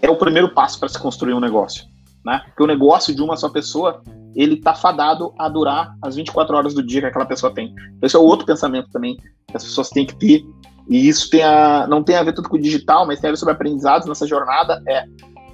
[0.02, 1.84] é o primeiro passo para se construir um negócio,
[2.24, 2.42] né?
[2.46, 4.02] Porque o negócio de uma só pessoa,
[4.34, 7.74] ele tá fadado a durar as 24 horas do dia que aquela pessoa tem.
[8.02, 10.44] Esse é outro pensamento também que as pessoas têm que ter.
[10.88, 13.32] E isso tem a, não tem a ver tudo com o digital, mas tem a
[13.32, 14.82] ver sobre aprendizados nessa jornada.
[14.86, 15.04] É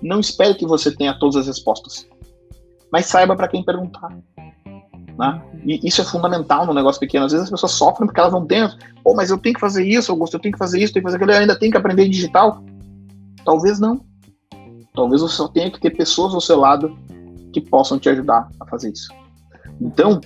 [0.00, 2.08] não espere que você tenha todas as respostas
[2.90, 4.16] mas saiba para quem perguntar.
[5.18, 5.42] Né?
[5.64, 7.26] E isso é fundamental no negócio pequeno.
[7.26, 8.68] Às vezes as pessoas sofrem porque elas não têm.
[9.02, 11.11] Pô, mas eu tenho que fazer isso, Augusto, eu tenho que fazer isso, tenho que
[11.11, 12.62] fazer aquilo, eu ainda tenho que aprender digital.
[13.44, 14.04] Talvez não.
[14.98, 16.98] Talvez você só tenha que ter pessoas ao seu lado
[17.52, 19.08] que possam te ajudar a fazer isso.
[19.80, 20.20] Então,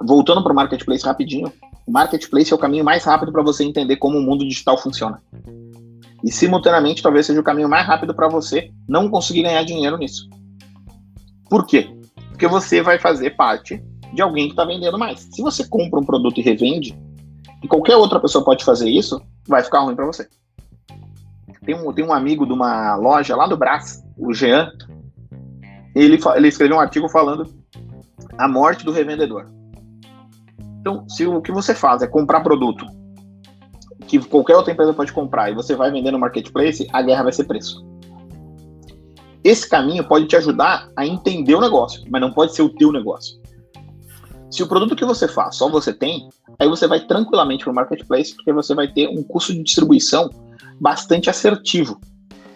[0.00, 1.52] voltando para o marketplace rapidinho,
[1.86, 5.22] o marketplace é o caminho mais rápido para você entender como o mundo digital funciona.
[6.24, 10.26] E simultaneamente, talvez seja o caminho mais rápido para você não conseguir ganhar dinheiro nisso.
[11.50, 11.94] Por quê?
[12.30, 15.28] Porque você vai fazer parte de alguém que está vendendo mais.
[15.30, 16.98] Se você compra um produto e revende,
[17.62, 20.26] e qualquer outra pessoa pode fazer isso, vai ficar ruim para você.
[21.64, 24.70] Tem um, tem um amigo de uma loja lá do Brás, o Jean,
[25.94, 27.46] ele, ele escreveu um artigo falando
[28.38, 29.46] a morte do revendedor.
[30.80, 32.86] Então, se o que você faz é comprar produto
[34.06, 37.32] que qualquer outra empresa pode comprar e você vai vender no marketplace, a guerra vai
[37.32, 37.82] ser preço.
[39.42, 42.92] Esse caminho pode te ajudar a entender o negócio, mas não pode ser o teu
[42.92, 43.41] negócio.
[44.52, 47.74] Se o produto que você faz só você tem, aí você vai tranquilamente para o
[47.74, 50.28] marketplace, porque você vai ter um custo de distribuição
[50.78, 51.98] bastante assertivo.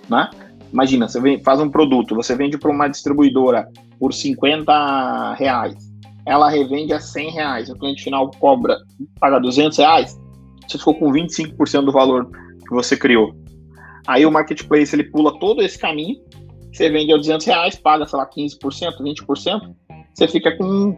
[0.09, 0.29] Né?
[0.71, 3.67] Imagina, você vem, faz um produto, você vende para uma distribuidora
[3.99, 5.75] por 50 reais,
[6.27, 8.77] ela revende a 100 reais, o cliente final cobra,
[9.19, 10.21] paga 200 reais,
[10.69, 13.35] você ficou com 25% do valor que você criou.
[14.07, 16.17] Aí o marketplace ele pula todo esse caminho
[16.77, 19.75] você vende a 200 reais, paga, sei lá, 15%, 20%,
[20.15, 20.95] você fica com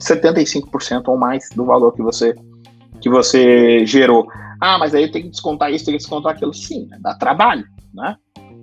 [0.00, 2.34] 75% ou mais do valor que você,
[3.00, 4.26] que você gerou.
[4.60, 6.52] Ah, mas aí tem que descontar isso, tem que descontar aquilo.
[6.52, 7.64] Sim, dá trabalho,
[7.94, 8.16] né?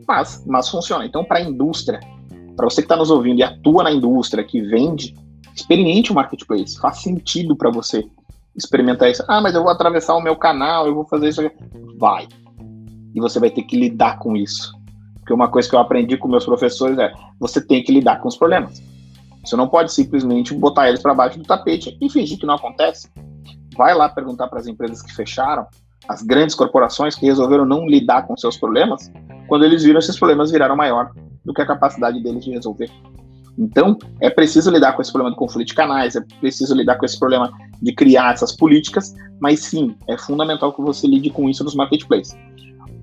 [0.08, 1.06] Mas, mas funciona.
[1.06, 2.00] Então, para a indústria,
[2.56, 5.16] para você que está nos ouvindo e atua na indústria, que vende,
[5.56, 6.80] experimente o marketplace.
[6.80, 8.04] Faz sentido para você
[8.56, 9.24] experimentar isso.
[9.28, 11.42] Ah, mas eu vou atravessar o meu canal, eu vou fazer isso.
[11.98, 12.28] Vai.
[13.14, 14.74] E você vai ter que lidar com isso.
[15.16, 18.28] Porque uma coisa que eu aprendi com meus professores é: você tem que lidar com
[18.28, 18.82] os problemas.
[19.46, 23.10] Você não pode simplesmente botar eles para baixo do tapete e fingir que não acontece.
[23.78, 25.68] Vai lá perguntar para as empresas que fecharam,
[26.08, 29.12] as grandes corporações que resolveram não lidar com seus problemas,
[29.48, 31.12] quando eles viram esses problemas viraram maior
[31.44, 32.90] do que a capacidade deles de resolver.
[33.58, 37.06] Então, é preciso lidar com esse problema do conflito de canais, é preciso lidar com
[37.06, 41.64] esse problema de criar essas políticas, mas sim, é fundamental que você lide com isso
[41.64, 42.36] nos marketplaces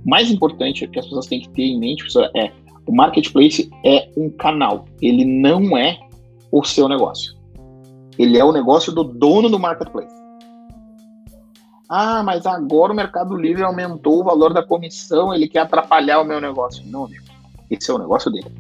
[0.04, 2.50] mais importante que as pessoas têm que ter em mente, professora, é
[2.86, 4.86] o marketplace é um canal.
[5.00, 5.98] Ele não é
[6.52, 7.34] o seu negócio.
[8.18, 10.14] Ele é o negócio do dono do marketplace.
[11.88, 16.24] Ah, mas agora o Mercado Livre aumentou o valor da comissão, ele quer atrapalhar o
[16.24, 16.84] meu negócio.
[16.86, 17.24] Não, amigo.
[17.70, 18.50] Esse é o negócio dele.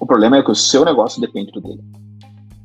[0.00, 1.82] O problema é que o seu negócio depende do dele.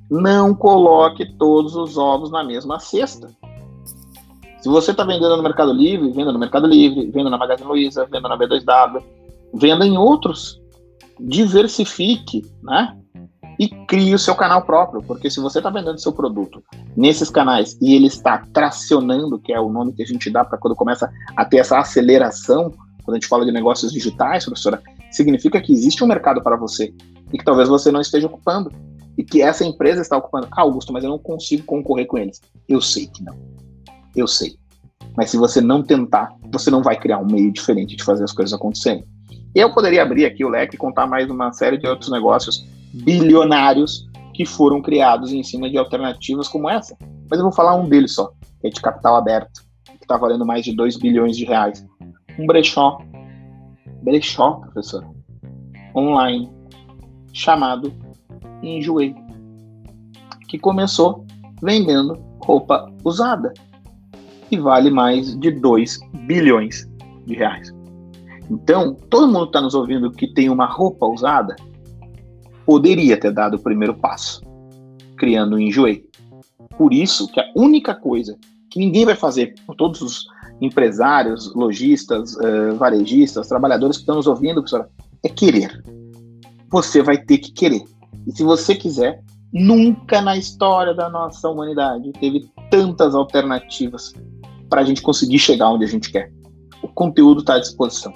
[0.09, 3.29] Não coloque todos os ovos na mesma cesta.
[4.59, 8.05] Se você está vendendo no Mercado Livre, venda no Mercado Livre, venda na Magazine Luiza,
[8.05, 9.03] venda na B2W,
[9.53, 10.61] venda em outros.
[11.19, 12.97] Diversifique, né?
[13.59, 16.63] E crie o seu canal próprio, porque se você está vendendo seu produto
[16.95, 20.57] nesses canais e ele está tracionando, que é o nome que a gente dá para
[20.57, 22.71] quando começa a ter essa aceleração,
[23.03, 26.93] quando a gente fala de negócios digitais, professora, significa que existe um mercado para você
[27.31, 28.71] e que talvez você não esteja ocupando
[29.17, 30.47] e que essa empresa está ocupando.
[30.51, 32.41] Ah, Augusto, mas eu não consigo concorrer com eles.
[32.67, 33.37] Eu sei que não.
[34.15, 34.57] Eu sei.
[35.15, 38.33] Mas se você não tentar, você não vai criar um meio diferente de fazer as
[38.33, 39.05] coisas acontecerem.
[39.55, 44.05] Eu poderia abrir aqui o leque e contar mais uma série de outros negócios bilionários
[44.33, 46.97] que foram criados em cima de alternativas como essa.
[47.29, 50.45] Mas eu vou falar um deles só, que é de capital aberto, que está valendo
[50.45, 51.85] mais de 2 bilhões de reais.
[52.37, 52.97] Um brechó,
[54.03, 55.05] brechó, professor,
[55.95, 56.51] online,
[57.31, 57.93] chamado
[58.61, 59.15] Enjoei,
[60.49, 61.25] que começou
[61.61, 63.53] vendendo roupa usada
[64.51, 66.85] e vale mais de 2 bilhões
[67.25, 67.74] de reais.
[68.49, 71.55] Então, todo mundo que está nos ouvindo que tem uma roupa usada,
[72.65, 74.41] poderia ter dado o primeiro passo,
[75.17, 76.07] criando um enjoei.
[76.77, 78.37] Por isso que a única coisa
[78.69, 80.25] que ninguém vai fazer todos os
[80.61, 84.89] empresários, lojistas, uh, varejistas, trabalhadores que estão nos ouvindo, professora,
[85.23, 85.83] é querer.
[86.69, 87.83] Você vai ter que querer.
[88.27, 89.21] E se você quiser,
[89.53, 94.13] nunca na história da nossa humanidade teve tantas alternativas
[94.69, 96.31] para a gente conseguir chegar onde a gente quer.
[96.81, 98.13] O conteúdo está à disposição.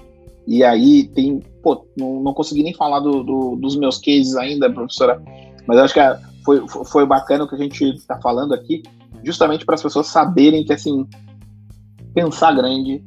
[0.49, 4.67] E aí tem, pô, não, não consegui nem falar do, do, dos meus cases ainda,
[4.67, 5.21] professora,
[5.67, 5.99] mas acho que
[6.43, 8.81] foi, foi bacana o que a gente está falando aqui,
[9.23, 11.07] justamente para as pessoas saberem que, assim,
[12.15, 13.03] pensar grande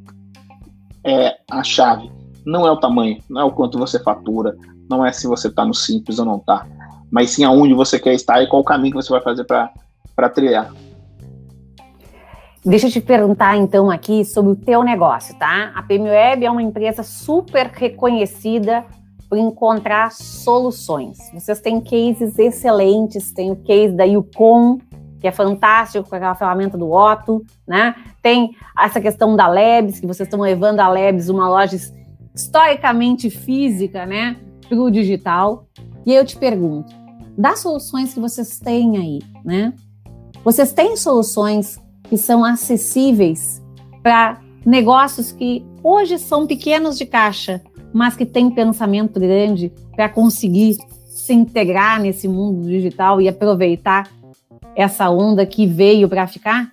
[1.04, 2.12] é a chave.
[2.46, 4.56] Não é o tamanho, não é o quanto você fatura,
[4.88, 6.64] não é se você está no simples ou não está,
[7.10, 10.28] mas sim aonde você quer estar e qual o caminho que você vai fazer para
[10.30, 10.72] trilhar.
[12.64, 15.72] Deixa eu te perguntar então aqui sobre o teu negócio, tá?
[15.74, 18.84] A PMWeb é uma empresa super reconhecida
[19.28, 21.18] por encontrar soluções.
[21.34, 24.78] Vocês têm cases excelentes, tem o case da Yukon,
[25.18, 27.96] que é fantástico com aquela ferramenta do Otto, né?
[28.22, 31.76] Tem essa questão da Labs, que vocês estão levando a Labs, uma loja
[32.32, 34.36] historicamente física, né,
[34.68, 35.66] para o digital.
[36.06, 36.94] E eu te pergunto,
[37.36, 39.72] das soluções que vocês têm aí, né?
[40.44, 41.80] Vocês têm soluções
[42.12, 43.62] que são acessíveis
[44.02, 50.76] para negócios que hoje são pequenos de caixa, mas que têm pensamento grande para conseguir
[51.08, 54.10] se integrar nesse mundo digital e aproveitar
[54.76, 56.70] essa onda que veio para ficar?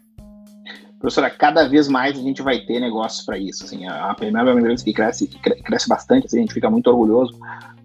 [0.99, 3.63] Professora, cada vez mais a gente vai ter negócios para isso.
[3.63, 7.33] Assim, a é uma empresa que cresce, cresce bastante, assim, a gente fica muito orgulhoso.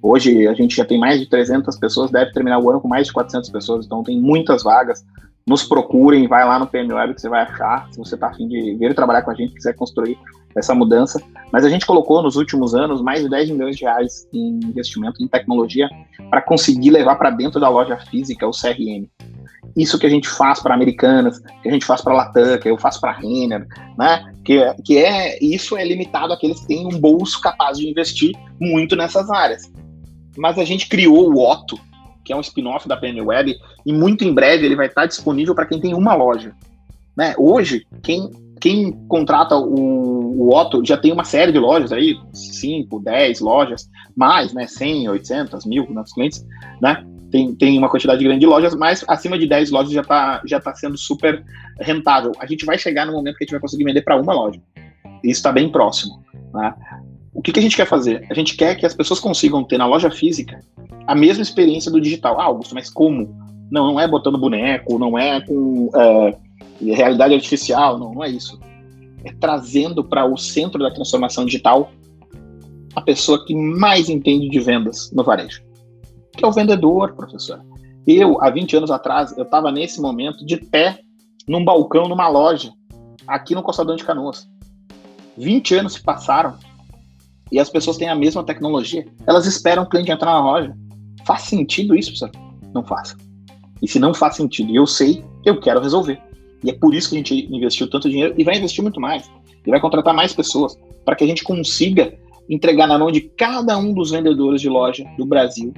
[0.03, 3.07] Hoje a gente já tem mais de 300 pessoas, deve terminar o ano com mais
[3.07, 5.05] de 400 pessoas, então tem muitas vagas
[5.47, 8.49] nos procurem, vai lá no PM Web que você vai achar, se você está afim
[8.49, 10.19] de vir trabalhar com a gente, quiser construir
[10.57, 11.23] essa mudança.
[11.53, 15.23] Mas a gente colocou nos últimos anos mais de 10 milhões de reais em investimento
[15.23, 15.89] em tecnologia
[16.31, 19.07] para conseguir levar para dentro da loja física o CRM.
[19.77, 22.79] Isso que a gente faz para Americanas, que a gente faz para Latam, que eu
[22.79, 23.67] faço para Renner,
[23.99, 24.33] né?
[24.45, 28.95] Que, que é isso é limitado àqueles que têm um bolso capaz de investir muito
[28.95, 29.63] nessas áreas.
[30.37, 31.79] Mas a gente criou o Otto,
[32.25, 35.55] que é um spin-off da PM Web, e muito em breve ele vai estar disponível
[35.55, 36.55] para quem tem uma loja.
[37.17, 37.35] Né?
[37.39, 43.01] Hoje, quem, quem contrata o, o Otto já tem uma série de lojas aí, 5,
[43.01, 46.45] 10 lojas, mais, né, 100, 800, mil nossos clientes,
[46.81, 47.05] né?
[47.31, 50.61] Tem, tem uma quantidade grande de lojas, mas acima de 10 lojas já está já
[50.61, 51.45] tá sendo super
[51.81, 52.31] rentável.
[52.39, 54.61] A gente vai chegar no momento que a gente vai conseguir vender para uma loja.
[55.25, 56.23] Isso está bem próximo.
[56.53, 56.73] Né?
[57.33, 58.25] O que, que a gente quer fazer?
[58.31, 60.61] A gente quer que as pessoas consigam ter na loja física
[61.07, 62.41] a mesma experiência do digital.
[62.41, 63.35] Ah, Augusto, mas como?
[63.71, 66.37] Não, não é botando boneco, não é com é,
[66.81, 68.59] realidade artificial, não, não é isso.
[69.25, 71.91] É trazendo para o centro da transformação digital
[72.95, 75.63] a pessoa que mais entende de vendas no varejo,
[76.37, 77.61] que é o vendedor, professor.
[78.07, 81.01] Eu, há 20 anos atrás, eu estava nesse momento de pé
[81.49, 82.73] num balcão numa loja,
[83.27, 84.49] aqui no Costadão de Canoas.
[85.37, 86.55] 20 anos se passaram
[87.51, 89.07] e as pessoas têm a mesma tecnologia.
[89.27, 90.77] Elas esperam o cliente entrar na loja.
[91.27, 92.31] Faz sentido isso, professor?
[92.75, 93.17] Não faz.
[93.83, 96.21] E se não faz sentido, e eu sei, eu quero resolver.
[96.63, 99.31] E é por isso que a gente investiu tanto dinheiro e vai investir muito mais.
[99.67, 102.15] E vai contratar mais pessoas para que a gente consiga
[102.49, 105.73] entregar na mão de cada um dos vendedores de loja do Brasil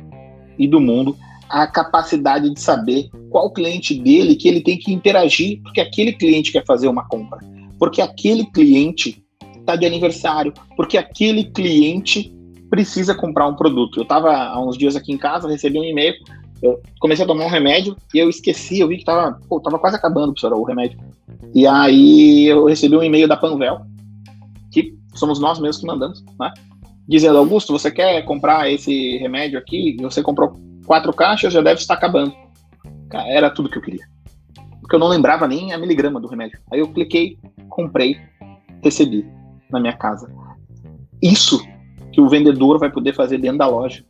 [0.59, 1.17] e do mundo
[1.49, 6.51] a capacidade de saber qual cliente dele que ele tem que interagir, porque aquele cliente
[6.51, 7.39] quer fazer uma compra,
[7.79, 9.23] porque aquele cliente
[9.59, 12.36] está de aniversário, porque aquele cliente
[12.71, 13.99] precisa comprar um produto.
[13.99, 16.15] Eu estava há uns dias aqui em casa, recebi um e-mail,
[16.63, 19.79] eu comecei a tomar um remédio e eu esqueci, eu vi que tava, pô, tava
[19.79, 20.99] quase acabando, professor, o remédio.
[21.55, 23.83] E aí eu recebi um e-mail da Panvel,
[24.71, 26.53] que somos nós mesmos que mandamos, né?
[27.09, 29.97] Dizendo, Augusto, você quer comprar esse remédio aqui?
[30.01, 32.35] Você comprou quatro caixas, já deve estar acabando.
[33.09, 34.05] Cara, era tudo que eu queria.
[34.81, 36.59] Porque eu não lembrava nem a miligrama do remédio.
[36.73, 37.39] Aí eu cliquei,
[37.69, 38.17] comprei,
[38.83, 39.25] recebi
[39.71, 40.29] na minha casa.
[41.23, 41.61] Isso
[42.17, 44.03] que o vendedor vai poder fazer dentro da loja.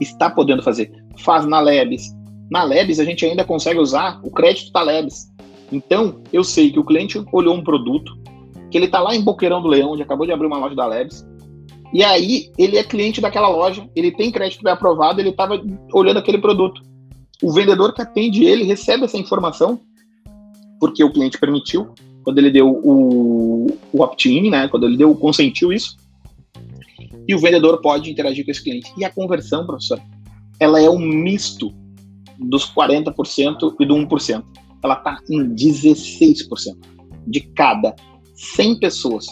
[0.00, 0.92] Está podendo fazer.
[1.18, 2.16] Faz na Lebes.
[2.48, 5.28] Na Lebes a gente ainda consegue usar o crédito da Lebes.
[5.72, 8.16] Então, eu sei que o cliente olhou um produto,
[8.70, 10.86] que ele está lá em Boqueirão do Leão, onde acabou de abrir uma loja da
[10.86, 11.26] Lebes,
[11.92, 15.60] e aí ele é cliente daquela loja, ele tem crédito bem aprovado, ele estava
[15.92, 16.80] olhando aquele produto.
[17.42, 19.80] O vendedor que atende ele recebe essa informação,
[20.78, 21.88] porque o cliente permitiu,
[22.22, 25.96] quando ele deu o, o opt-in, né, quando ele deu consentiu isso,
[27.28, 28.90] e o vendedor pode interagir com esse cliente.
[28.96, 30.00] E a conversão, professor,
[30.58, 31.72] ela é um misto
[32.38, 34.42] dos 40% e do 1%.
[34.82, 36.76] Ela está em 16%.
[37.26, 37.94] De cada
[38.34, 39.26] 100 pessoas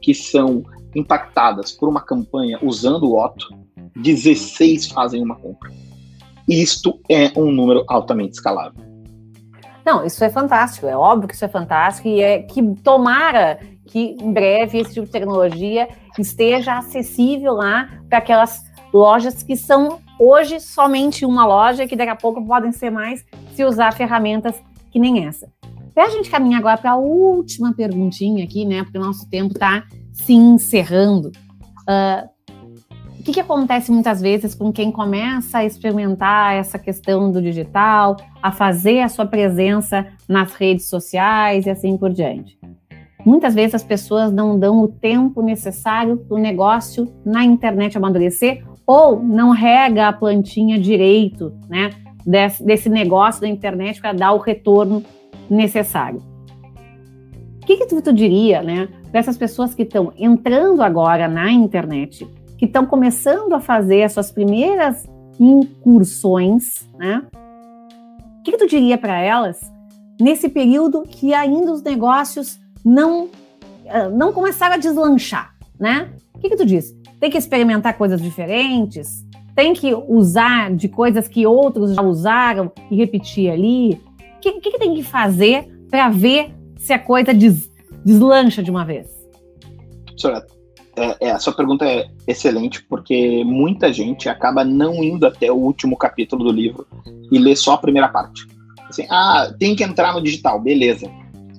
[0.00, 0.62] que são
[0.94, 3.48] impactadas por uma campanha usando o Otto,
[3.96, 5.72] 16 fazem uma compra.
[6.48, 8.90] Isto é um número altamente escalável.
[9.84, 14.16] Não, isso é fantástico, é óbvio que isso é fantástico e é que tomara que
[14.20, 15.88] em breve esse tipo de tecnologia
[16.20, 18.62] esteja acessível lá para aquelas
[18.92, 23.64] lojas que são hoje somente uma loja, que daqui a pouco podem ser mais se
[23.64, 24.54] usar ferramentas
[24.90, 25.48] que nem essa.
[25.94, 28.82] Para a gente caminhar agora para a última perguntinha aqui, né?
[28.82, 31.32] Porque o nosso tempo está se encerrando.
[31.88, 32.28] Uh,
[33.18, 38.16] o que, que, acontece muitas vezes com quem começa a experimentar essa questão do digital,
[38.42, 42.59] a fazer a sua presença nas redes sociais e assim por diante?
[43.24, 48.64] Muitas vezes as pessoas não dão o tempo necessário para o negócio na internet amadurecer
[48.86, 51.90] ou não rega a plantinha direito, né,
[52.26, 55.02] desse, desse negócio da internet para dar o retorno
[55.48, 56.20] necessário.
[57.62, 62.26] O que, que tu, tu diria, né, dessas pessoas que estão entrando agora na internet,
[62.58, 65.08] que estão começando a fazer as suas primeiras
[65.38, 67.22] incursões, né?
[68.38, 69.60] O que, que tu diria para elas
[70.20, 73.28] nesse período que ainda os negócios não
[73.88, 76.10] ah, não começaram a deslanchar, né?
[76.34, 76.96] O que, que tu diz?
[77.18, 79.26] Tem que experimentar coisas diferentes?
[79.54, 84.00] Tem que usar de coisas que outros já usaram e repetir ali?
[84.36, 87.68] O que, que, que tem que fazer para ver se a coisa des,
[88.04, 89.08] deslancha de uma vez?
[90.16, 90.46] Senhora,
[90.96, 95.56] é, é, a sua pergunta é excelente, porque muita gente acaba não indo até o
[95.56, 96.86] último capítulo do livro
[97.30, 98.46] e lê só a primeira parte.
[98.88, 101.10] Assim, ah, tem que entrar no digital, beleza.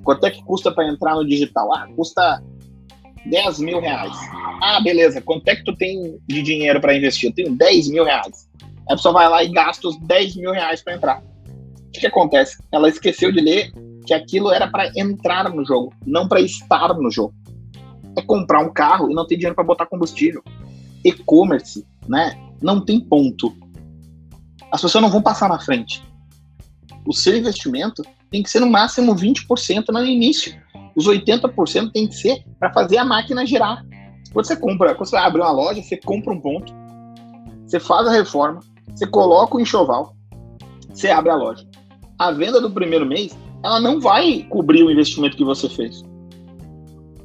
[0.03, 1.73] Quanto é que custa para entrar no digital?
[1.73, 2.43] Ah, custa
[3.25, 4.15] 10 mil reais.
[4.61, 5.21] Ah, beleza.
[5.21, 7.29] Quanto é que tu tem de dinheiro para investir?
[7.29, 8.49] Eu tenho 10 mil reais.
[8.89, 11.23] A pessoa vai lá e gasta os 10 mil reais para entrar.
[11.87, 12.57] O que, que acontece?
[12.71, 13.71] Ela esqueceu de ler
[14.05, 17.33] que aquilo era para entrar no jogo, não para estar no jogo.
[18.17, 20.43] É comprar um carro e não ter dinheiro para botar combustível.
[21.03, 22.37] E-commerce, né?
[22.61, 23.55] Não tem ponto.
[24.71, 26.03] As pessoas não vão passar na frente.
[27.05, 30.55] O seu investimento tem que ser no máximo 20% no início.
[30.95, 33.85] Os 80% tem que ser para fazer a máquina girar.
[34.33, 36.73] Quando você compra, quando você abre uma loja, você compra um ponto,
[37.67, 38.61] você faz a reforma,
[38.95, 40.15] você coloca o enxoval,
[40.89, 41.67] você abre a loja.
[42.17, 46.01] A venda do primeiro mês, ela não vai cobrir o investimento que você fez.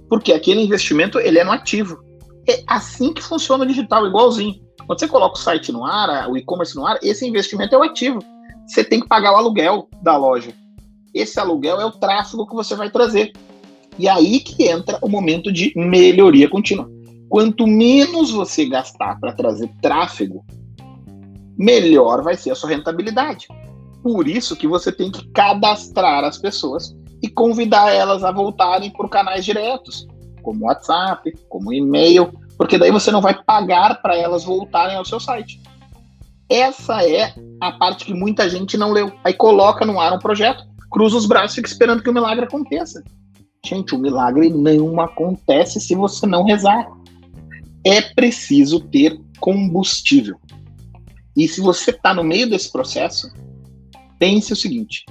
[0.08, 2.02] Porque aquele investimento, ele é no ativo.
[2.48, 4.54] É assim que funciona o digital, igualzinho.
[4.86, 7.82] Quando você coloca o site no ar, o e-commerce no ar, esse investimento é o
[7.82, 8.20] ativo.
[8.66, 10.52] Você tem que pagar o aluguel da loja
[11.18, 13.32] esse aluguel é o tráfego que você vai trazer.
[13.98, 16.90] E aí que entra o momento de melhoria contínua.
[17.28, 20.44] Quanto menos você gastar para trazer tráfego,
[21.56, 23.48] melhor vai ser a sua rentabilidade.
[24.02, 29.08] Por isso que você tem que cadastrar as pessoas e convidar elas a voltarem por
[29.08, 30.06] canais diretos,
[30.42, 35.18] como WhatsApp, como e-mail, porque daí você não vai pagar para elas voltarem ao seu
[35.18, 35.60] site.
[36.48, 39.12] Essa é a parte que muita gente não leu.
[39.24, 40.64] Aí coloca no ar um projeto,
[40.96, 43.04] cruza os braços e fica esperando que o milagre aconteça.
[43.62, 46.88] Gente, o milagre não acontece se você não rezar.
[47.84, 50.38] É preciso ter combustível.
[51.36, 53.30] E se você está no meio desse processo,
[54.18, 55.04] pense o seguinte: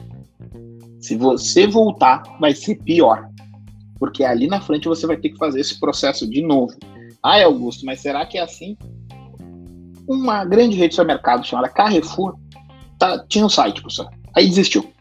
[0.99, 3.29] se você voltar, vai ser pior.
[3.99, 6.75] Porque ali na frente você vai ter que fazer esse processo de novo.
[7.21, 8.75] Ah, Augusto, mas será que é assim?
[10.07, 12.35] Uma grande rede de supermercado chamada Carrefour
[12.97, 14.09] tá, tinha um site, professor.
[14.35, 14.94] Aí desistiu.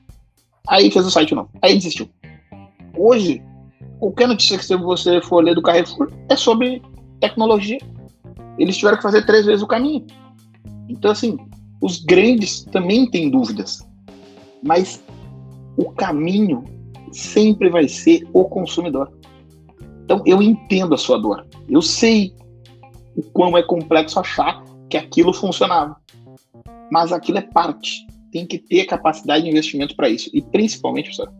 [0.69, 1.51] Aí fez o site novo.
[1.63, 2.09] Aí desistiu.
[2.97, 3.43] Hoje,
[3.99, 6.83] qualquer notícia que você for ler do Carrefour é sobre
[7.21, 7.79] tecnologia.
[8.59, 10.07] Eles tiveram que fazer três vezes o caminho.
[10.89, 11.37] Então, assim,
[11.81, 13.87] os grandes também têm dúvidas.
[14.63, 15.03] Mas
[15.77, 16.65] o caminho
[17.13, 19.13] sempre vai ser o consumidor.
[20.05, 21.47] Então, eu entendo a sua dor.
[21.69, 22.35] Eu sei
[23.17, 25.97] o quão é complexo achar que aquilo funcionava.
[26.91, 28.07] mas aquilo é parte.
[28.35, 30.29] Tem que ter capacidade de investimento para isso.
[30.35, 31.33] E principalmente, professor,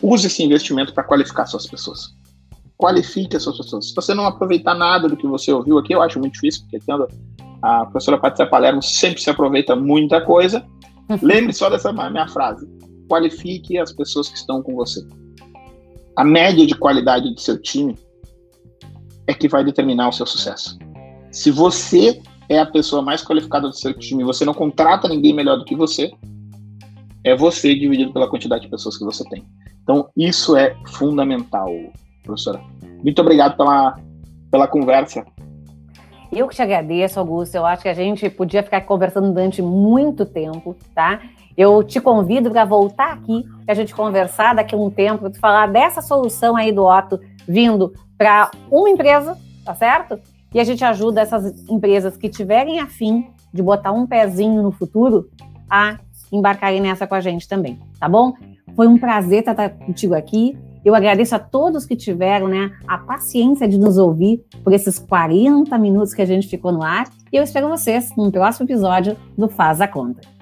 [0.00, 2.16] use esse investimento para qualificar suas pessoas.
[2.78, 3.90] Qualifique as suas pessoas.
[3.90, 6.78] Se você não aproveitar nada do que você ouviu aqui, eu acho muito difícil, porque
[6.78, 7.06] tendo
[7.60, 10.66] a professora Patrícia Palermo sempre se aproveita muita coisa.
[11.20, 12.66] Lembre só dessa minha frase.
[13.06, 15.06] Qualifique as pessoas que estão com você.
[16.16, 17.98] A média de qualidade do seu time
[19.26, 20.78] é que vai determinar o seu sucesso.
[21.30, 22.18] Se você
[22.52, 25.74] é a pessoa mais qualificada do seu time, você não contrata ninguém melhor do que
[25.74, 26.10] você,
[27.24, 29.44] é você dividido pela quantidade de pessoas que você tem.
[29.82, 31.68] Então, isso é fundamental,
[32.22, 32.60] professora.
[33.02, 33.96] Muito obrigado pela,
[34.50, 35.24] pela conversa.
[36.32, 37.54] Eu que te agradeço, Augusto.
[37.54, 41.20] Eu acho que a gente podia ficar conversando durante muito tempo, tá?
[41.56, 45.40] Eu te convido para voltar aqui, para a gente conversar daqui a um tempo, para
[45.40, 50.18] falar dessa solução aí do Otto vindo para uma empresa, tá certo?
[50.54, 55.28] E a gente ajuda essas empresas que tiverem afim de botar um pezinho no futuro
[55.68, 55.98] a
[56.30, 58.34] embarcarem nessa com a gente também, tá bom?
[58.74, 60.56] Foi um prazer estar contigo aqui.
[60.84, 65.76] Eu agradeço a todos que tiveram né, a paciência de nos ouvir por esses 40
[65.78, 67.08] minutos que a gente ficou no ar.
[67.32, 70.41] E eu espero vocês no próximo episódio do Faz a Conta.